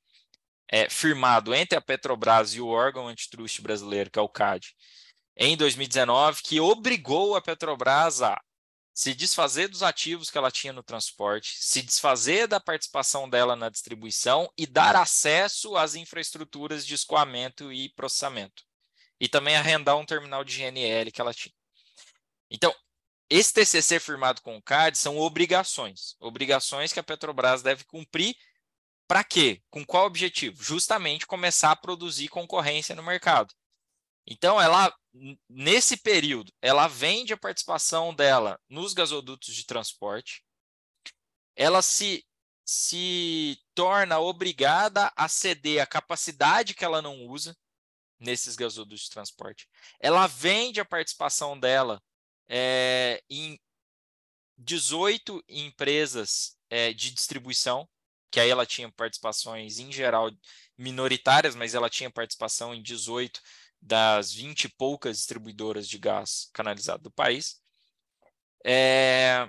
[0.74, 4.74] é, firmado entre a Petrobras e o órgão antitrust brasileiro, que é o CAD,
[5.38, 8.42] em 2019, que obrigou a Petrobras a
[8.92, 13.70] se desfazer dos ativos que ela tinha no transporte, se desfazer da participação dela na
[13.70, 18.64] distribuição e dar acesso às infraestruturas de escoamento e processamento.
[19.20, 21.54] E também arrendar um terminal de GNL que ela tinha.
[22.50, 22.74] Então,
[23.30, 28.36] esse TCC firmado com o CAD são obrigações, obrigações que a Petrobras deve cumprir
[29.08, 29.62] para quê?
[29.70, 30.64] Com qual objetivo?
[30.64, 33.54] Justamente começar a produzir concorrência no mercado.
[34.26, 34.94] Então, ela
[35.48, 40.44] nesse período, ela vende a participação dela nos gasodutos de transporte.
[41.56, 42.26] Ela se
[42.66, 47.54] se torna obrigada a ceder a capacidade que ela não usa
[48.18, 49.68] nesses gasodutos de transporte.
[50.00, 52.02] Ela vende a participação dela
[52.48, 53.60] é, em
[54.58, 57.88] 18 empresas é, de distribuição
[58.34, 60.32] que aí ela tinha participações, em geral,
[60.76, 63.40] minoritárias, mas ela tinha participação em 18
[63.80, 67.62] das 20 e poucas distribuidoras de gás canalizado do país.
[68.66, 69.48] É,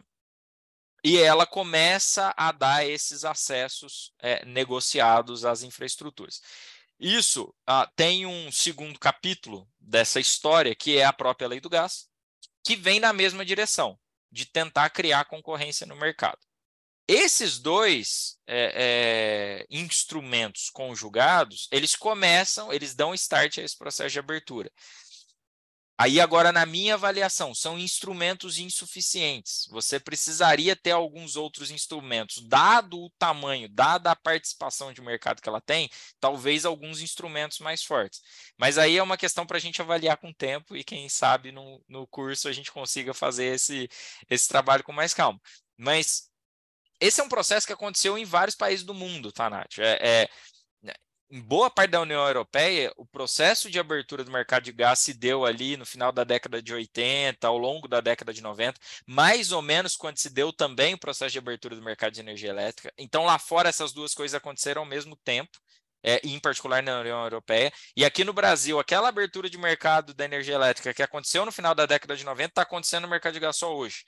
[1.03, 6.43] e ela começa a dar esses acessos é, negociados às infraestruturas.
[7.01, 12.07] Isso ah, tem um segundo capítulo dessa história, que é a própria lei do gás,
[12.63, 13.99] que vem na mesma direção,
[14.31, 16.41] de tentar criar concorrência no mercado.
[17.07, 24.19] Esses dois é, é, instrumentos conjugados, eles começam, eles dão start a esse processo de
[24.19, 24.71] abertura.
[25.97, 29.69] Aí, agora, na minha avaliação, são instrumentos insuficientes.
[29.71, 35.49] Você precisaria ter alguns outros instrumentos, dado o tamanho, dada a participação de mercado que
[35.49, 35.89] ela tem,
[36.19, 38.21] talvez alguns instrumentos mais fortes.
[38.59, 41.53] Mas aí é uma questão para a gente avaliar com o tempo e, quem sabe,
[41.53, 43.89] no, no curso a gente consiga fazer esse,
[44.29, 45.41] esse trabalho com mais calma.
[45.77, 46.29] Mas
[47.07, 49.79] esse é um processo que aconteceu em vários países do mundo, tá, Nath?
[49.79, 50.29] É, é,
[51.31, 55.13] em boa parte da União Europeia, o processo de abertura do mercado de gás se
[55.13, 59.51] deu ali no final da década de 80, ao longo da década de 90, mais
[59.51, 62.93] ou menos quando se deu também o processo de abertura do mercado de energia elétrica.
[62.97, 65.59] Então, lá fora, essas duas coisas aconteceram ao mesmo tempo.
[66.07, 67.73] É, em particular na União Europeia.
[67.97, 71.75] E aqui no Brasil, aquela abertura de mercado da energia elétrica que aconteceu no final
[71.75, 74.05] da década de 90 está acontecendo no mercado de gás só hoje.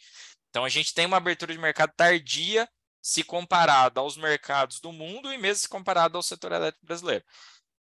[0.51, 2.69] Então a gente tem uma abertura de mercado tardia
[3.07, 7.25] se comparado aos mercados do mundo e mesmo se comparado ao setor elétrico brasileiro.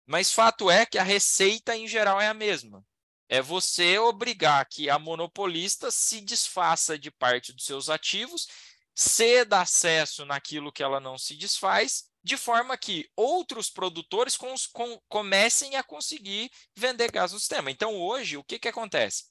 [0.07, 2.85] Mas fato é que a receita em geral é a mesma.
[3.27, 8.49] É você obrigar que a monopolista se desfaça de parte dos seus ativos,
[8.94, 15.01] ceda acesso naquilo que ela não se desfaz, de forma que outros produtores com, com,
[15.09, 17.71] comecem a conseguir vender gás no sistema.
[17.71, 19.25] Então, hoje, o que, que acontece?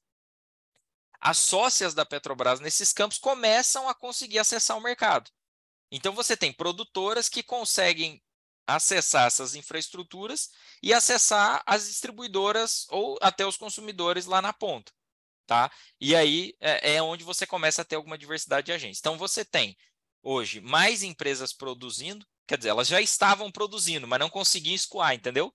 [1.22, 5.30] As sócias da Petrobras nesses campos começam a conseguir acessar o mercado.
[5.92, 8.22] Então, você tem produtoras que conseguem
[8.68, 10.50] acessar essas infraestruturas
[10.84, 14.92] e acessar as distribuidoras ou até os consumidores lá na ponta.
[15.46, 15.72] Tá?
[16.02, 19.00] E aí é, é onde você começa a ter alguma diversidade de agentes.
[19.00, 19.78] Então, você tem
[20.22, 25.54] hoje mais empresas produzindo, quer dizer, elas já estavam produzindo, mas não conseguiam escoar, entendeu?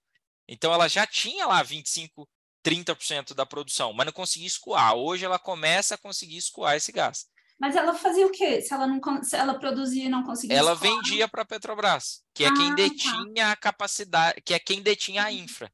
[0.48, 2.26] Então, ela já tinha lá 25,
[2.64, 4.94] 30% da produção, mas não conseguia escoar.
[4.94, 7.26] Hoje, ela começa a conseguir escoar esse gás.
[7.58, 8.60] Mas ela fazia o quê?
[8.60, 10.92] Se ela, não, se ela produzia e não conseguia Ela escoar?
[10.92, 12.74] vendia para a Petrobras, que é ah, quem tá.
[12.74, 13.52] detinha tá.
[13.52, 15.32] a capacidade, que é quem detinha a uhum.
[15.32, 15.72] infra.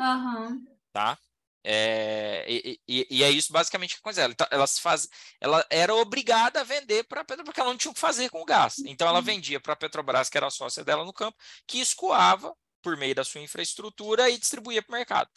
[0.00, 0.64] Uhum.
[0.92, 1.18] Tá?
[1.64, 4.24] É, e, e, e, é isso basicamente que aconteceu.
[4.24, 5.08] Ela, ela, faz,
[5.40, 8.28] ela era obrigada a vender para a Petrobras, porque ela não tinha o que fazer
[8.30, 8.78] com o gás.
[8.80, 9.24] Então ela uhum.
[9.24, 13.14] vendia para a Petrobras, que era a sócia dela no campo, que escoava por meio
[13.14, 15.30] da sua infraestrutura e distribuía para o mercado.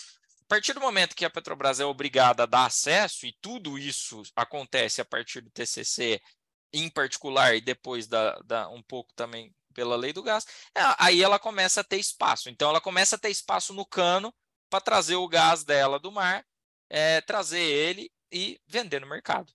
[0.45, 4.21] A partir do momento que a Petrobras é obrigada a dar acesso, e tudo isso
[4.35, 6.21] acontece a partir do TCC
[6.71, 11.21] em particular, e depois da, da um pouco também pela lei do gás, é, aí
[11.21, 12.49] ela começa a ter espaço.
[12.49, 14.33] Então, ela começa a ter espaço no cano
[14.69, 16.45] para trazer o gás dela do mar,
[16.89, 19.51] é, trazer ele e vender no mercado.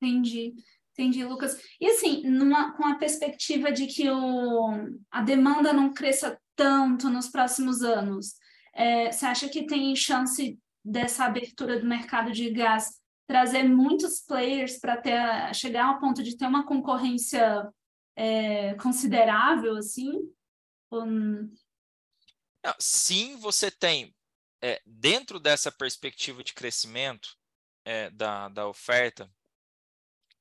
[0.00, 0.54] Entendi.
[0.92, 1.56] Entendi, Lucas.
[1.80, 4.70] E assim, numa, com a perspectiva de que o,
[5.10, 8.34] a demanda não cresça tanto nos próximos anos,
[8.72, 14.78] é, você acha que tem chance dessa abertura do mercado de gás trazer muitos players
[14.78, 17.68] para chegar ao ponto de ter uma concorrência
[18.16, 20.12] é, considerável, assim?
[20.90, 21.52] Um...
[22.78, 24.14] Sim, você tem.
[24.62, 27.36] É, dentro dessa perspectiva de crescimento
[27.84, 29.30] é, da, da oferta,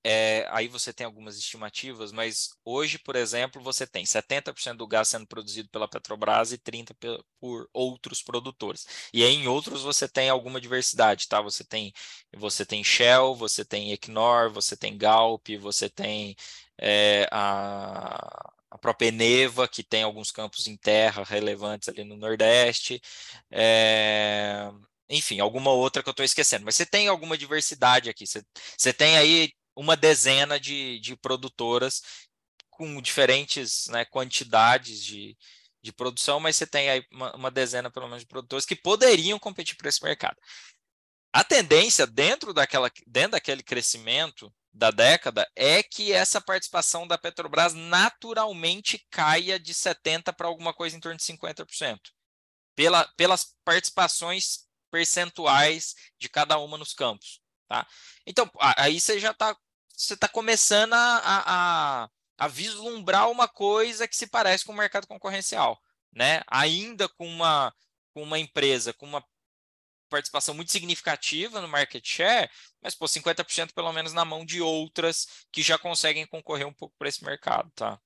[0.03, 5.09] é, aí você tem algumas estimativas, mas hoje, por exemplo, você tem 70% do gás
[5.09, 8.85] sendo produzido pela Petrobras e 30% por outros produtores.
[9.13, 11.41] E aí, em outros você tem alguma diversidade, tá?
[11.41, 11.93] Você tem,
[12.35, 16.35] você tem Shell, você tem Equinor, você tem Galp, você tem
[16.77, 23.01] é, a, a própria Eneva, que tem alguns campos em terra relevantes ali no Nordeste.
[23.51, 24.69] É,
[25.09, 28.27] enfim, alguma outra que eu estou esquecendo, mas você tem alguma diversidade aqui.
[28.27, 28.43] Você,
[28.77, 32.01] você tem aí uma dezena de, de produtoras
[32.69, 35.37] com diferentes né, quantidades de,
[35.81, 39.39] de produção, mas você tem aí uma, uma dezena, pelo menos, de produtores que poderiam
[39.39, 40.37] competir por esse mercado.
[41.31, 47.73] A tendência dentro, daquela, dentro daquele crescimento da década é que essa participação da Petrobras
[47.73, 51.99] naturalmente caia de 70% para alguma coisa em torno de 50%,
[52.75, 57.41] pela, pelas participações percentuais de cada uma nos campos.
[57.69, 57.87] Tá?
[58.25, 59.55] Então, aí você já está
[59.95, 65.05] você está começando a, a, a, vislumbrar uma coisa que se parece com o mercado
[65.05, 65.79] concorrencial,
[66.11, 66.41] né?
[66.47, 67.73] Ainda com uma,
[68.13, 69.23] com uma empresa com uma
[70.09, 72.49] participação muito significativa no market share,
[72.81, 76.95] mas por 50% pelo menos na mão de outras que já conseguem concorrer um pouco
[76.97, 77.99] para esse mercado, tá?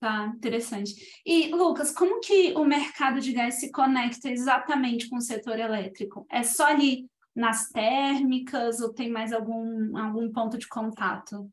[0.00, 0.94] Tá, interessante.
[1.24, 6.26] E, Lucas, como que o mercado de gás se conecta exatamente com o setor elétrico?
[6.30, 11.50] É só ali nas térmicas ou tem mais algum, algum ponto de contato?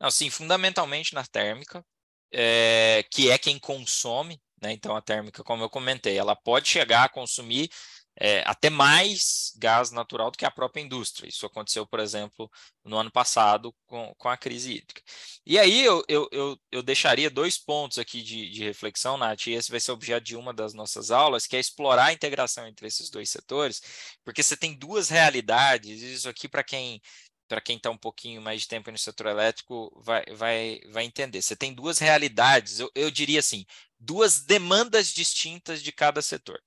[0.00, 1.84] Não, sim, fundamentalmente na térmica,
[2.32, 4.72] é, que é quem consome, né?
[4.72, 7.70] Então a térmica, como eu comentei, ela pode chegar a consumir
[8.18, 11.28] é, até mais gás natural do que a própria indústria.
[11.28, 12.50] Isso aconteceu, por exemplo,
[12.84, 15.02] no ano passado com, com a crise hídrica.
[15.44, 19.52] E aí eu, eu, eu, eu deixaria dois pontos aqui de, de, reflexão, Nath, e
[19.52, 22.86] esse vai ser objeto de uma das nossas aulas, que é explorar a integração entre
[22.86, 23.82] esses dois setores,
[24.24, 27.00] porque você tem duas realidades, isso aqui para quem
[27.48, 31.40] para quem está um pouquinho mais de tempo no setor elétrico vai, vai, vai entender.
[31.40, 33.64] Você tem duas realidades, eu, eu diria assim,
[33.98, 36.60] duas demandas distintas de cada setor.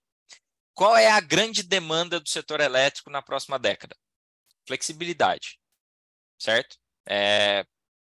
[0.79, 3.97] Qual é a grande demanda do setor elétrico na próxima década?
[4.65, 5.59] Flexibilidade,
[6.41, 6.77] certo?
[7.05, 7.65] É,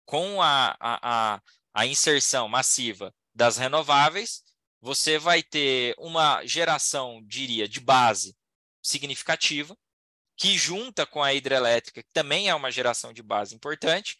[0.06, 1.42] com a, a, a,
[1.74, 4.44] a inserção massiva das renováveis,
[4.80, 8.32] você vai ter uma geração, diria, de base
[8.80, 9.76] significativa,
[10.36, 14.16] que junta com a hidrelétrica, que também é uma geração de base importante,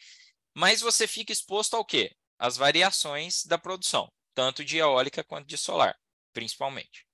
[0.53, 2.13] mas você fica exposto ao quê?
[2.41, 5.97] As variações da produção, tanto de eólica quanto de solar,
[6.33, 7.07] principalmente.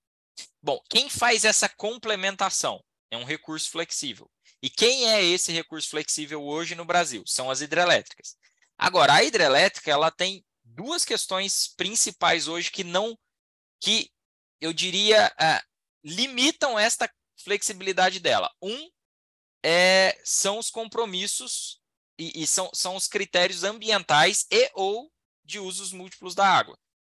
[0.63, 4.31] Bom, quem faz essa complementação é um recurso flexível.
[4.63, 7.23] E quem é esse recurso flexível hoje no Brasil?
[7.27, 8.37] São as hidrelétricas.
[8.77, 13.19] Agora, a hidrelétrica ela tem duas questões principais hoje que não,
[13.81, 14.11] que
[14.61, 15.67] eu diria, uh,
[16.05, 18.51] limitam esta flexibilidade dela.
[18.61, 18.91] Um
[19.65, 21.81] é, são os compromissos
[22.19, 25.11] e, e são, são os critérios ambientais e ou
[25.45, 26.79] de usos múltiplos da água.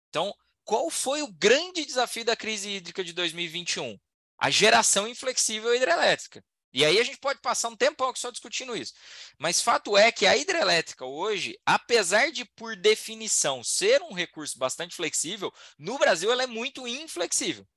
[0.09, 0.33] Então,
[0.69, 3.97] qual foi o grande desafio da crise hídrica de 2021?
[4.37, 6.45] A geração inflexível hidrelétrica.
[6.71, 8.93] E aí a gente pode passar um tempão só discutindo isso.
[9.39, 14.95] Mas fato é que a hidrelétrica hoje, apesar de por definição ser um recurso bastante
[14.95, 17.67] flexível, no Brasil ela é muito inflexível.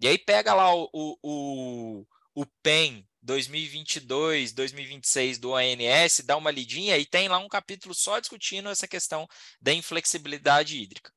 [0.00, 6.50] E aí pega lá o, o, o, o PEN 2022, 2026 do ONS, dá uma
[6.50, 9.28] lidinha e tem lá um capítulo só discutindo essa questão
[9.60, 11.12] da inflexibilidade hídrica.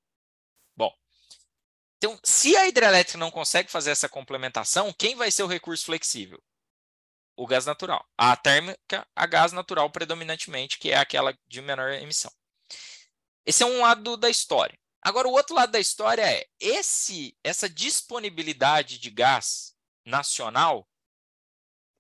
[2.05, 6.39] Então, se a hidrelétrica não consegue fazer essa complementação, quem vai ser o recurso flexível?
[7.35, 8.07] O gás natural.
[8.15, 12.31] A térmica, a gás natural predominantemente, que é aquela de menor emissão.
[13.43, 14.79] Esse é um lado da história.
[15.01, 19.75] Agora, o outro lado da história é esse, essa disponibilidade de gás
[20.05, 20.87] nacional.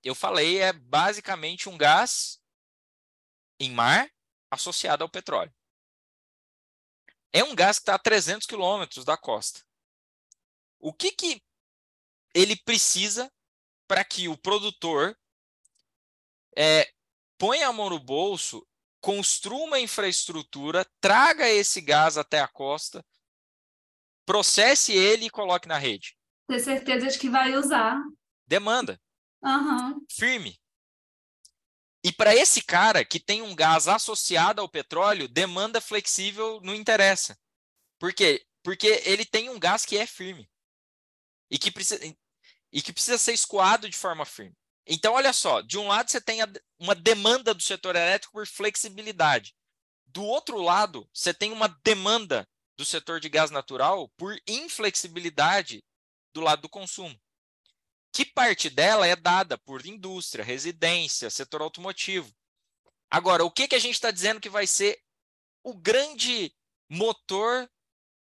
[0.03, 2.39] Eu falei, é basicamente um gás
[3.59, 4.07] em mar
[4.51, 5.51] associado ao petróleo.
[7.33, 9.65] É um gás que está a 300 quilômetros da costa.
[10.85, 11.41] O que, que
[12.31, 13.33] ele precisa
[13.87, 15.17] para que o produtor
[16.55, 16.87] é,
[17.39, 18.63] ponha a mão no bolso,
[19.01, 23.03] construa uma infraestrutura, traga esse gás até a costa,
[24.27, 26.15] processe ele e coloque na rede?
[26.47, 27.99] Ter certeza de que vai usar.
[28.45, 29.01] Demanda.
[29.41, 30.05] Uhum.
[30.11, 30.55] Firme.
[32.03, 37.35] E para esse cara que tem um gás associado ao petróleo, demanda flexível não interessa.
[37.97, 38.45] Por quê?
[38.61, 40.47] Porque ele tem um gás que é firme
[41.49, 42.03] e que precisa,
[42.71, 44.55] e que precisa ser escoado de forma firme.
[44.87, 46.39] Então, olha só, de um lado você tem
[46.79, 49.55] uma demanda do setor elétrico por flexibilidade.
[50.05, 55.83] Do outro lado, você tem uma demanda do setor de gás natural por inflexibilidade
[56.33, 57.19] do lado do consumo.
[58.11, 62.33] Que parte dela é dada por indústria, residência, setor automotivo.
[63.09, 65.01] Agora, o que, que a gente está dizendo que vai ser
[65.63, 66.53] o grande
[66.89, 67.69] motor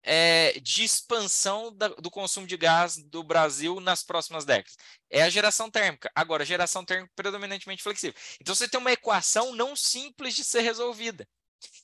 [0.04, 4.76] é, de expansão da, do consumo de gás do Brasil nas próximas décadas?
[5.10, 6.10] É a geração térmica.
[6.14, 8.14] Agora, geração térmica predominantemente flexível.
[8.40, 11.26] Então, você tem uma equação não simples de ser resolvida.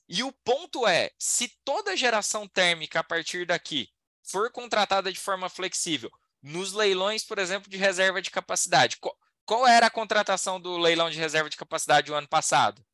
[0.09, 3.89] E o ponto é: se toda geração térmica a partir daqui
[4.23, 6.11] for contratada de forma flexível,
[6.43, 11.11] nos leilões, por exemplo, de reserva de capacidade, qual, qual era a contratação do leilão
[11.11, 12.85] de reserva de capacidade o ano passado?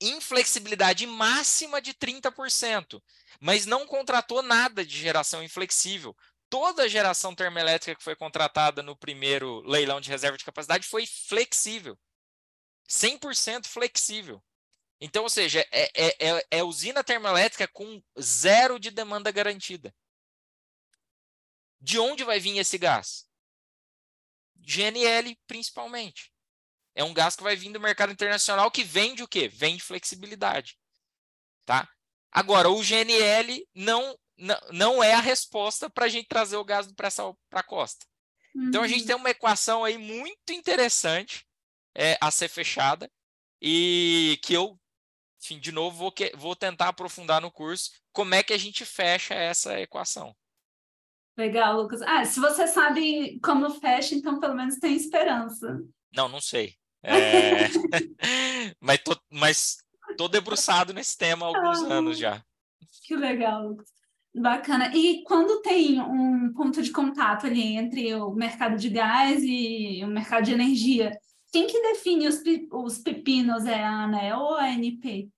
[0.00, 3.02] Inflexibilidade máxima de 30%,
[3.40, 6.16] mas não contratou nada de geração inflexível.
[6.48, 11.06] Toda a geração termoelétrica que foi contratada no primeiro leilão de reserva de capacidade foi
[11.06, 11.98] flexível.
[12.88, 14.42] 100% flexível.
[15.00, 19.94] Então, ou seja, é, é, é, é usina termoelétrica com zero de demanda garantida.
[21.80, 23.26] De onde vai vir esse gás?
[24.56, 26.29] GNL, principalmente.
[27.00, 29.48] É um gás que vai vir do mercado internacional que vende o quê?
[29.48, 30.76] Vende flexibilidade.
[31.64, 31.88] Tá?
[32.30, 36.86] Agora, o GNL não, não, não é a resposta para a gente trazer o gás
[36.86, 38.04] do pré-sal para a costa.
[38.54, 38.68] Uhum.
[38.68, 39.22] Então, a gente tem uhum.
[39.22, 41.46] uma equação aí muito interessante
[41.94, 43.10] é, a ser fechada
[43.62, 44.78] e que eu,
[45.42, 48.84] enfim, de novo, vou, que, vou tentar aprofundar no curso como é que a gente
[48.84, 50.36] fecha essa equação.
[51.34, 52.02] Legal, Lucas.
[52.02, 55.82] Ah, se você sabe como fecha, então pelo menos tem esperança.
[56.12, 56.78] Não, não sei.
[57.02, 57.68] É...
[58.80, 59.78] mas, tô, mas
[60.16, 62.44] tô debruçado nesse tema há alguns ah, anos já.
[63.04, 63.76] Que legal.
[64.34, 64.94] Bacana.
[64.94, 70.08] E quando tem um ponto de contato ali entre o mercado de gás e o
[70.08, 71.18] mercado de energia,
[71.52, 72.40] quem que define os,
[72.72, 73.66] os pepinos?
[73.66, 75.28] É a ANEL ou a ANP?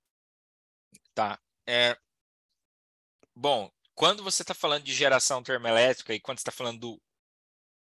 [1.14, 1.38] Tá.
[1.66, 1.96] É...
[3.34, 7.02] Bom, quando você está falando de geração termoelétrica e quando você está falando do,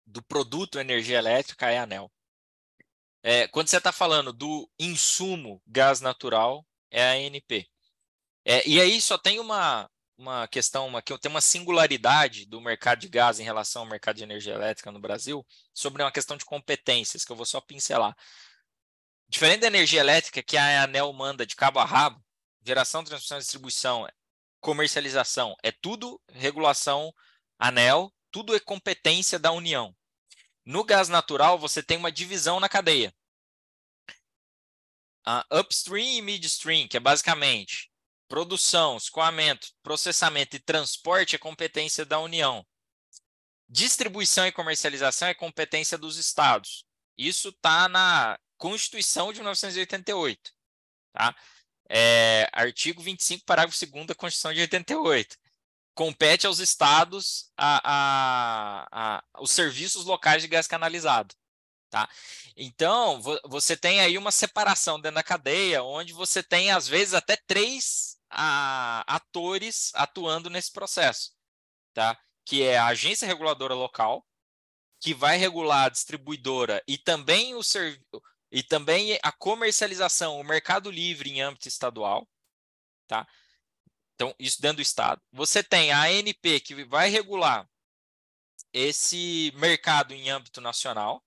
[0.05, 2.09] do produto energia elétrica, é a ANEL.
[3.23, 7.67] É, quando você está falando do insumo gás natural, é a ANP.
[8.43, 13.09] É, e aí só tem uma, uma questão, uma, tem uma singularidade do mercado de
[13.09, 17.23] gás em relação ao mercado de energia elétrica no Brasil sobre uma questão de competências,
[17.23, 18.15] que eu vou só pincelar.
[19.27, 22.21] Diferente da energia elétrica, que a ANEL manda de cabo a rabo,
[22.65, 24.07] geração, transmissão, distribuição,
[24.59, 27.13] comercialização, é tudo regulação
[27.57, 29.95] ANEL, tudo é competência da União.
[30.65, 33.13] No gás natural, você tem uma divisão na cadeia.
[35.51, 37.91] Upstream e midstream, que é basicamente
[38.31, 42.65] Produção, escoamento, processamento e transporte é competência da União.
[43.67, 46.85] Distribuição e comercialização é competência dos estados.
[47.17, 50.49] Isso está na Constituição de 1988.
[51.11, 51.35] Tá?
[51.89, 55.35] É, artigo 25, parágrafo 2 da Constituição de 88.
[56.01, 61.35] Compete aos estados a, a, a, os serviços locais de gás canalizado.
[61.91, 62.09] Tá?
[62.57, 67.37] Então, você tem aí uma separação dentro da cadeia, onde você tem, às vezes, até
[67.37, 71.33] três a, atores atuando nesse processo,
[71.93, 72.19] tá?
[72.45, 74.25] Que é a agência reguladora local,
[74.99, 77.61] que vai regular a distribuidora e também o
[78.51, 82.27] e também a comercialização, o mercado livre em âmbito estadual,
[83.07, 83.27] tá?
[84.21, 85.19] Então, isso dentro do estado.
[85.31, 87.67] Você tem a ANP que vai regular
[88.71, 91.25] esse mercado em âmbito nacional.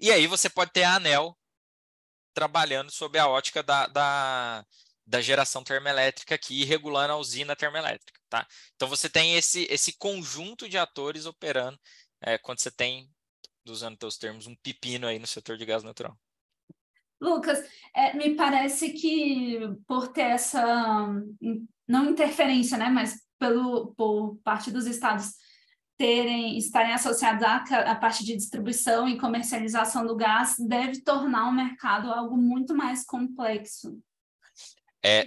[0.00, 1.38] E aí você pode ter a ANEL
[2.32, 4.66] trabalhando sob a ótica da, da,
[5.06, 8.48] da geração termoelétrica aqui, regulando a usina termoelétrica, tá?
[8.74, 11.78] Então você tem esse, esse conjunto de atores operando
[12.22, 13.10] é, quando você tem,
[13.66, 16.18] usando teus termos, um pepino aí no setor de gás natural.
[17.20, 17.64] Lucas,
[17.94, 21.08] é, me parece que por ter essa
[21.88, 25.34] não interferência, né, mas pelo por parte dos estados
[25.96, 27.56] terem estarem associados à,
[27.90, 33.04] à parte de distribuição e comercialização do gás deve tornar o mercado algo muito mais
[33.04, 33.98] complexo.
[35.02, 35.26] É,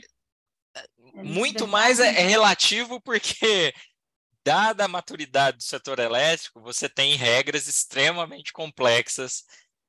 [1.16, 3.74] é muito mais é, é relativo porque
[4.46, 9.44] dada a maturidade do setor elétrico, você tem regras extremamente complexas,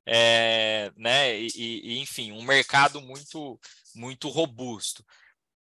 [0.05, 1.39] é, né?
[1.39, 3.59] E, e, enfim, um mercado muito,
[3.95, 5.03] muito robusto.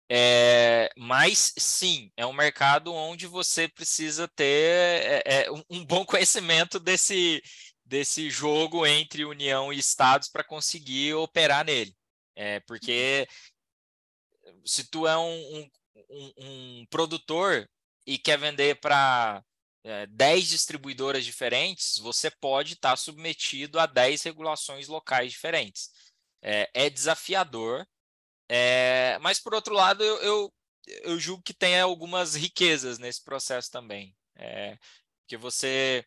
[0.09, 6.79] É, mas sim, é um mercado onde você precisa ter é, é um, bom conhecimento
[6.79, 7.41] desse,
[7.83, 11.95] desse jogo entre União e Estados para conseguir operar nele.
[12.35, 13.27] É, porque
[14.65, 15.69] se tu é um,
[16.09, 17.67] um, um produtor
[18.05, 19.43] e quer vender para
[19.85, 25.91] é, 10 distribuidoras diferentes, você pode estar tá submetido a 10 regulações locais diferentes.
[26.41, 27.87] É, é desafiador,
[28.49, 30.53] é, mas por outro lado, eu, eu,
[31.03, 34.15] eu, julgo que tem algumas riquezas nesse processo também.
[34.35, 34.77] É,
[35.27, 36.05] que você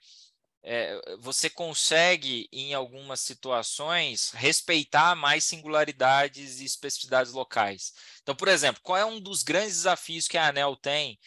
[0.62, 7.92] é, você consegue, em algumas situações, respeitar mais singularidades e especificidades locais.
[8.22, 11.18] Então, por exemplo, qual é um dos grandes desafios que a ANEL tem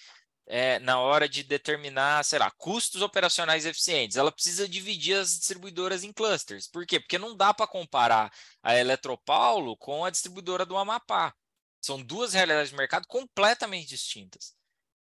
[0.48, 4.18] é, na hora de determinar, sei lá, custos operacionais eficientes?
[4.18, 6.68] Ela precisa dividir as distribuidoras em clusters.
[6.68, 7.00] Por quê?
[7.00, 8.32] Porque não dá para comparar
[8.62, 11.34] a Eletropaulo com a distribuidora do Amapá.
[11.82, 14.54] São duas realidades de mercado completamente distintas.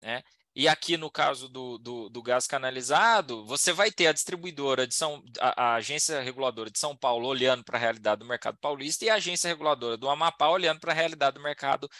[0.02, 0.22] Né?
[0.56, 4.94] E aqui no caso do, do, do, gás canalizado, você vai ter a distribuidora de
[4.94, 9.04] São, a, a agência reguladora de São Paulo olhando para a realidade do mercado paulista
[9.04, 11.90] e a agência reguladora do Amapá olhando para a realidade do mercado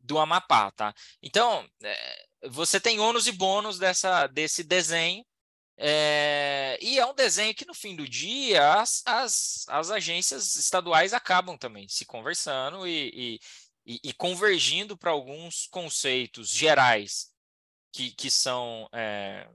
[0.00, 0.94] do Amapá, tá?
[1.22, 5.24] Então, é, você tem ônus e bônus dessa, desse desenho,
[5.76, 11.12] é, e é um desenho que no fim do dia as, as, as agências estaduais
[11.12, 13.40] acabam também se conversando e,
[13.84, 17.32] e, e convergindo para alguns conceitos gerais
[17.92, 19.48] que, que são é,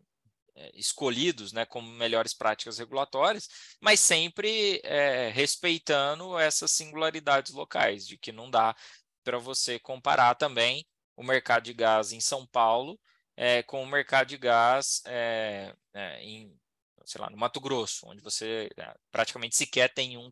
[0.74, 3.48] escolhidos né, como melhores práticas regulatórias,
[3.80, 8.76] mas sempre é, respeitando essas singularidades locais, de que não dá
[9.24, 10.86] para você comparar também
[11.20, 12.98] o mercado de gás em São Paulo
[13.36, 16.58] é, com o mercado de gás é, é, em,
[17.04, 18.70] sei lá, no Mato Grosso, onde você
[19.12, 20.32] praticamente sequer tem um,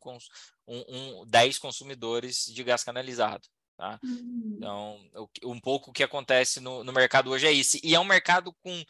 [0.65, 3.45] um, um 10 consumidores de gás canalizado.
[3.75, 3.99] Tá?
[4.01, 4.55] Uhum.
[4.55, 7.77] Então, um pouco o que acontece no, no mercado hoje é isso.
[7.83, 8.83] E é um mercado com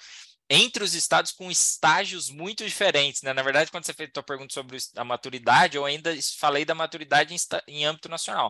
[0.49, 3.33] entre os estados com estágios muito diferentes, né?
[3.33, 6.73] Na verdade, quando você fez a tua pergunta sobre a maturidade, eu ainda falei da
[6.73, 7.37] maturidade em,
[7.67, 8.49] em âmbito nacional.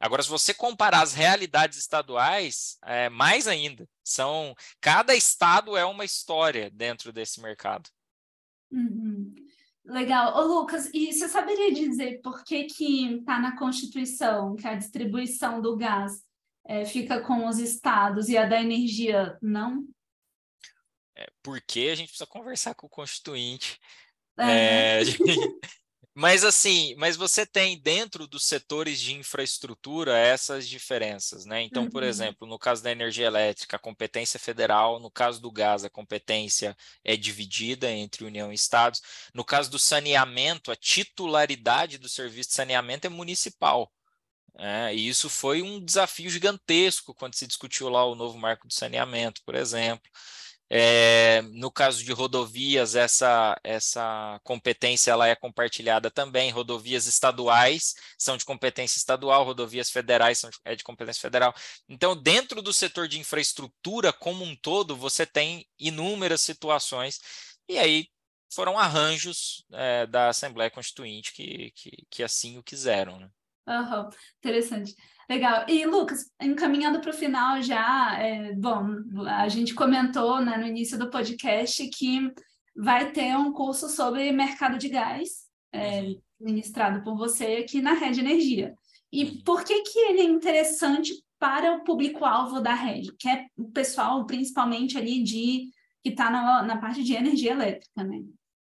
[0.00, 6.06] Agora, se você comparar as realidades estaduais, é, mais ainda, são cada estado é uma
[6.06, 7.90] história dentro desse mercado.
[8.72, 9.34] Uhum.
[9.84, 10.36] Legal.
[10.36, 15.60] Ô, Lucas, e você saberia dizer por que que está na Constituição que a distribuição
[15.60, 16.24] do gás
[16.64, 19.86] é, fica com os estados e a da energia não?
[21.14, 23.78] É, porque a gente precisa conversar com o Constituinte.
[24.38, 25.00] É.
[25.00, 25.04] É,
[26.14, 31.62] Mas assim, mas você tem dentro dos setores de infraestrutura essas diferenças, né?
[31.62, 31.90] Então, uhum.
[31.90, 35.90] por exemplo, no caso da energia elétrica, a competência federal, no caso do gás, a
[35.90, 39.00] competência é dividida entre União e Estados.
[39.32, 43.90] No caso do saneamento, a titularidade do serviço de saneamento é municipal.
[44.58, 48.74] É, e isso foi um desafio gigantesco quando se discutiu lá o novo marco de
[48.74, 50.10] saneamento, por exemplo.
[50.72, 56.50] É, no caso de rodovias, essa, essa competência ela é compartilhada também.
[56.52, 61.52] Rodovias estaduais são de competência estadual, rodovias federais são de, é de competência federal.
[61.88, 67.18] Então, dentro do setor de infraestrutura como um todo, você tem inúmeras situações,
[67.68, 68.06] e aí
[68.52, 73.18] foram arranjos é, da Assembleia Constituinte que, que, que assim o quiseram.
[73.18, 73.28] Né?
[73.66, 74.08] Uhum,
[74.38, 74.94] interessante.
[75.30, 75.64] Legal.
[75.68, 78.84] E, Lucas, encaminhando para o final já, é, bom,
[79.28, 82.32] a gente comentou né, no início do podcast que
[82.74, 88.18] vai ter um curso sobre mercado de gás, é, ministrado por você aqui na Rede
[88.18, 88.74] Energia.
[89.12, 89.42] E uhum.
[89.44, 94.26] por que, que ele é interessante para o público-alvo da rede, que é o pessoal,
[94.26, 95.70] principalmente ali de
[96.02, 98.16] que está na, na parte de energia elétrica, né?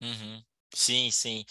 [0.03, 0.43] Uhum.
[0.73, 1.45] Sim, sim.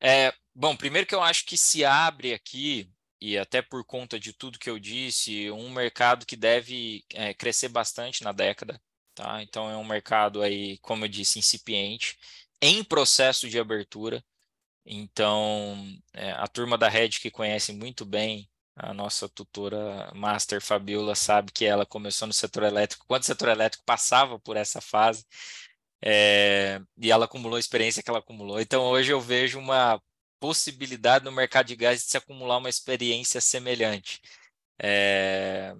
[0.00, 2.90] É, bom, primeiro que eu acho que se abre aqui
[3.20, 7.68] e até por conta de tudo que eu disse, um mercado que deve é, crescer
[7.68, 8.80] bastante na década.
[9.14, 9.42] Tá?
[9.42, 12.18] Então é um mercado aí, como eu disse, incipiente,
[12.62, 14.24] em processo de abertura.
[14.86, 18.48] Então, é, a turma da Red que conhece muito bem
[18.78, 23.48] a nossa tutora Master Fabiola sabe que ela começou no setor elétrico, quando o setor
[23.48, 25.24] elétrico passava por essa fase,
[26.02, 28.60] é, e ela acumulou a experiência que ela acumulou.
[28.60, 30.00] Então, hoje eu vejo uma
[30.40, 34.20] possibilidade no mercado de gás de se acumular uma experiência semelhante,
[34.80, 35.74] é,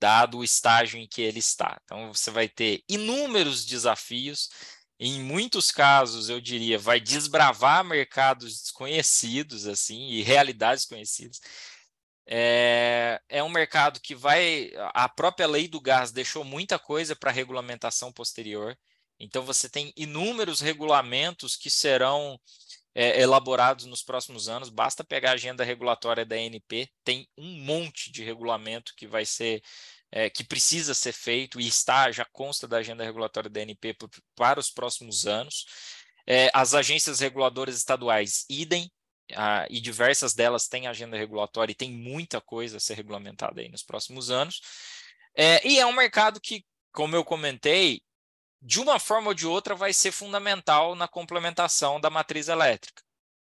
[0.00, 1.78] dado o estágio em que ele está.
[1.84, 4.50] Então, você vai ter inúmeros desafios.
[4.98, 11.40] Em muitos casos, eu diria, vai desbravar mercados desconhecidos assim e realidades conhecidas.
[12.28, 14.72] É, é um mercado que vai.
[14.94, 18.76] A própria lei do gás deixou muita coisa para regulamentação posterior.
[19.18, 22.38] Então, você tem inúmeros regulamentos que serão
[22.98, 24.70] é, elaborados nos próximos anos.
[24.70, 29.62] Basta pegar a agenda regulatória da ANP, tem um monte de regulamento que vai ser
[30.10, 33.94] é, que precisa ser feito e está, já consta da agenda regulatória da ANP
[34.34, 35.66] para os próximos anos.
[36.26, 38.90] É, as agências reguladoras estaduais, idem,
[39.68, 43.82] e diversas delas têm agenda regulatória e tem muita coisa a ser regulamentada aí nos
[43.82, 44.60] próximos anos.
[45.34, 48.00] É, e é um mercado que, como eu comentei,
[48.60, 53.02] de uma forma ou de outra, vai ser fundamental na complementação da matriz elétrica.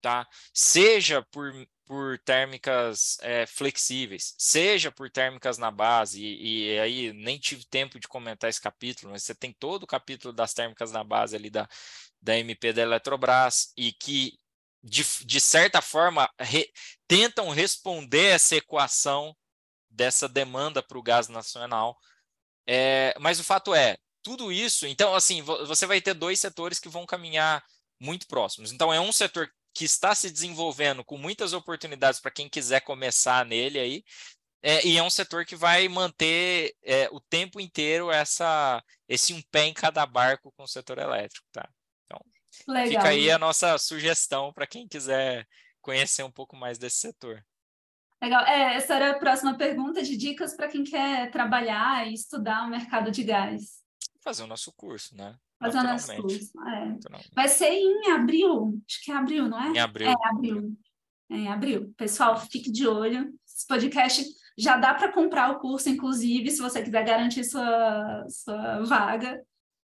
[0.01, 0.27] Tá?
[0.53, 1.53] Seja por,
[1.85, 7.99] por térmicas é, flexíveis, seja por térmicas na base, e, e, aí nem tive tempo
[7.99, 11.49] de comentar esse capítulo, mas você tem todo o capítulo das térmicas na base ali
[11.49, 11.67] da,
[12.21, 14.37] da MP da Eletrobras, e que,
[14.83, 16.69] de, de certa forma, re,
[17.07, 19.35] tentam responder essa equação
[19.89, 21.97] dessa demanda para o gás nacional.
[22.67, 26.89] É, mas o fato é, tudo isso, então, assim, você vai ter dois setores que
[26.89, 27.63] vão caminhar
[27.99, 28.71] muito próximos.
[28.71, 33.45] Então, é um setor que está se desenvolvendo com muitas oportunidades para quem quiser começar
[33.45, 34.03] nele aí,
[34.65, 39.41] é, e é um setor que vai manter é, o tempo inteiro essa, esse um
[39.51, 41.67] pé em cada barco com o setor elétrico, tá?
[42.05, 42.21] Então,
[42.69, 42.87] Legal.
[42.87, 45.45] fica aí a nossa sugestão para quem quiser
[45.81, 47.45] conhecer um pouco mais desse setor.
[48.21, 48.45] Legal.
[48.45, 52.69] É, essa era a próxima pergunta de dicas para quem quer trabalhar e estudar o
[52.69, 53.82] mercado de gás
[54.23, 55.35] fazer o nosso curso, né?
[55.59, 56.51] Fazer o nosso curso.
[56.67, 56.97] É.
[57.35, 59.69] Vai ser em abril, acho que é abril, não é?
[59.69, 60.09] Em abril.
[60.09, 60.77] É, abril.
[61.29, 61.93] É, em abril.
[61.97, 63.33] Pessoal, fique de olho.
[63.45, 64.25] Esse podcast
[64.57, 69.43] já dá para comprar o curso, inclusive, se você quiser garantir sua, sua vaga.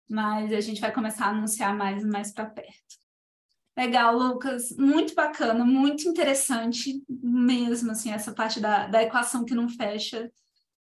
[0.09, 3.01] Mas a gente vai começar a anunciar mais mais para perto.
[3.77, 4.77] Legal, Lucas.
[4.77, 10.31] Muito bacana, muito interessante mesmo, assim, essa parte da, da equação que não fecha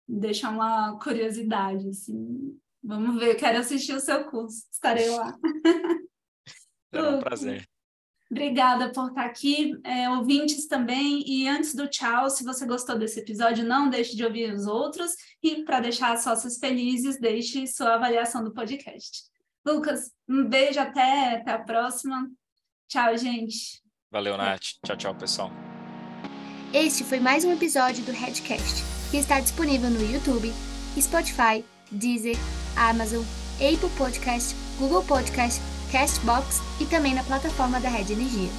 [0.07, 2.57] deixa uma curiosidade, assim,
[2.87, 5.37] Vamos ver, quero assistir o seu curso, estarei lá.
[6.89, 7.67] É um prazer.
[8.31, 11.21] Obrigada por estar aqui, é, ouvintes também.
[11.27, 15.11] E antes do tchau, se você gostou desse episódio, não deixe de ouvir os outros.
[15.43, 19.23] E para deixar as sócias felizes, deixe sua avaliação do podcast.
[19.65, 22.25] Lucas, um beijo até, até a próxima.
[22.87, 23.83] Tchau, gente.
[24.09, 24.77] Valeu, Nath.
[24.85, 25.51] Tchau, tchau, pessoal.
[26.73, 28.81] Este foi mais um episódio do Redcast,
[29.11, 30.53] que está disponível no YouTube,
[30.97, 32.37] Spotify, Deezer,
[32.77, 33.23] Amazon,
[33.55, 35.61] Apple Podcast, Google Podcast,
[35.91, 38.49] Castbox e também na plataforma da Red Energia.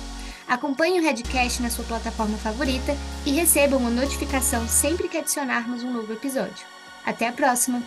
[0.49, 2.97] Acompanhe o Redcast na sua plataforma favorita
[3.27, 6.67] e receba uma notificação sempre que adicionarmos um novo episódio.
[7.05, 7.83] Até a próxima!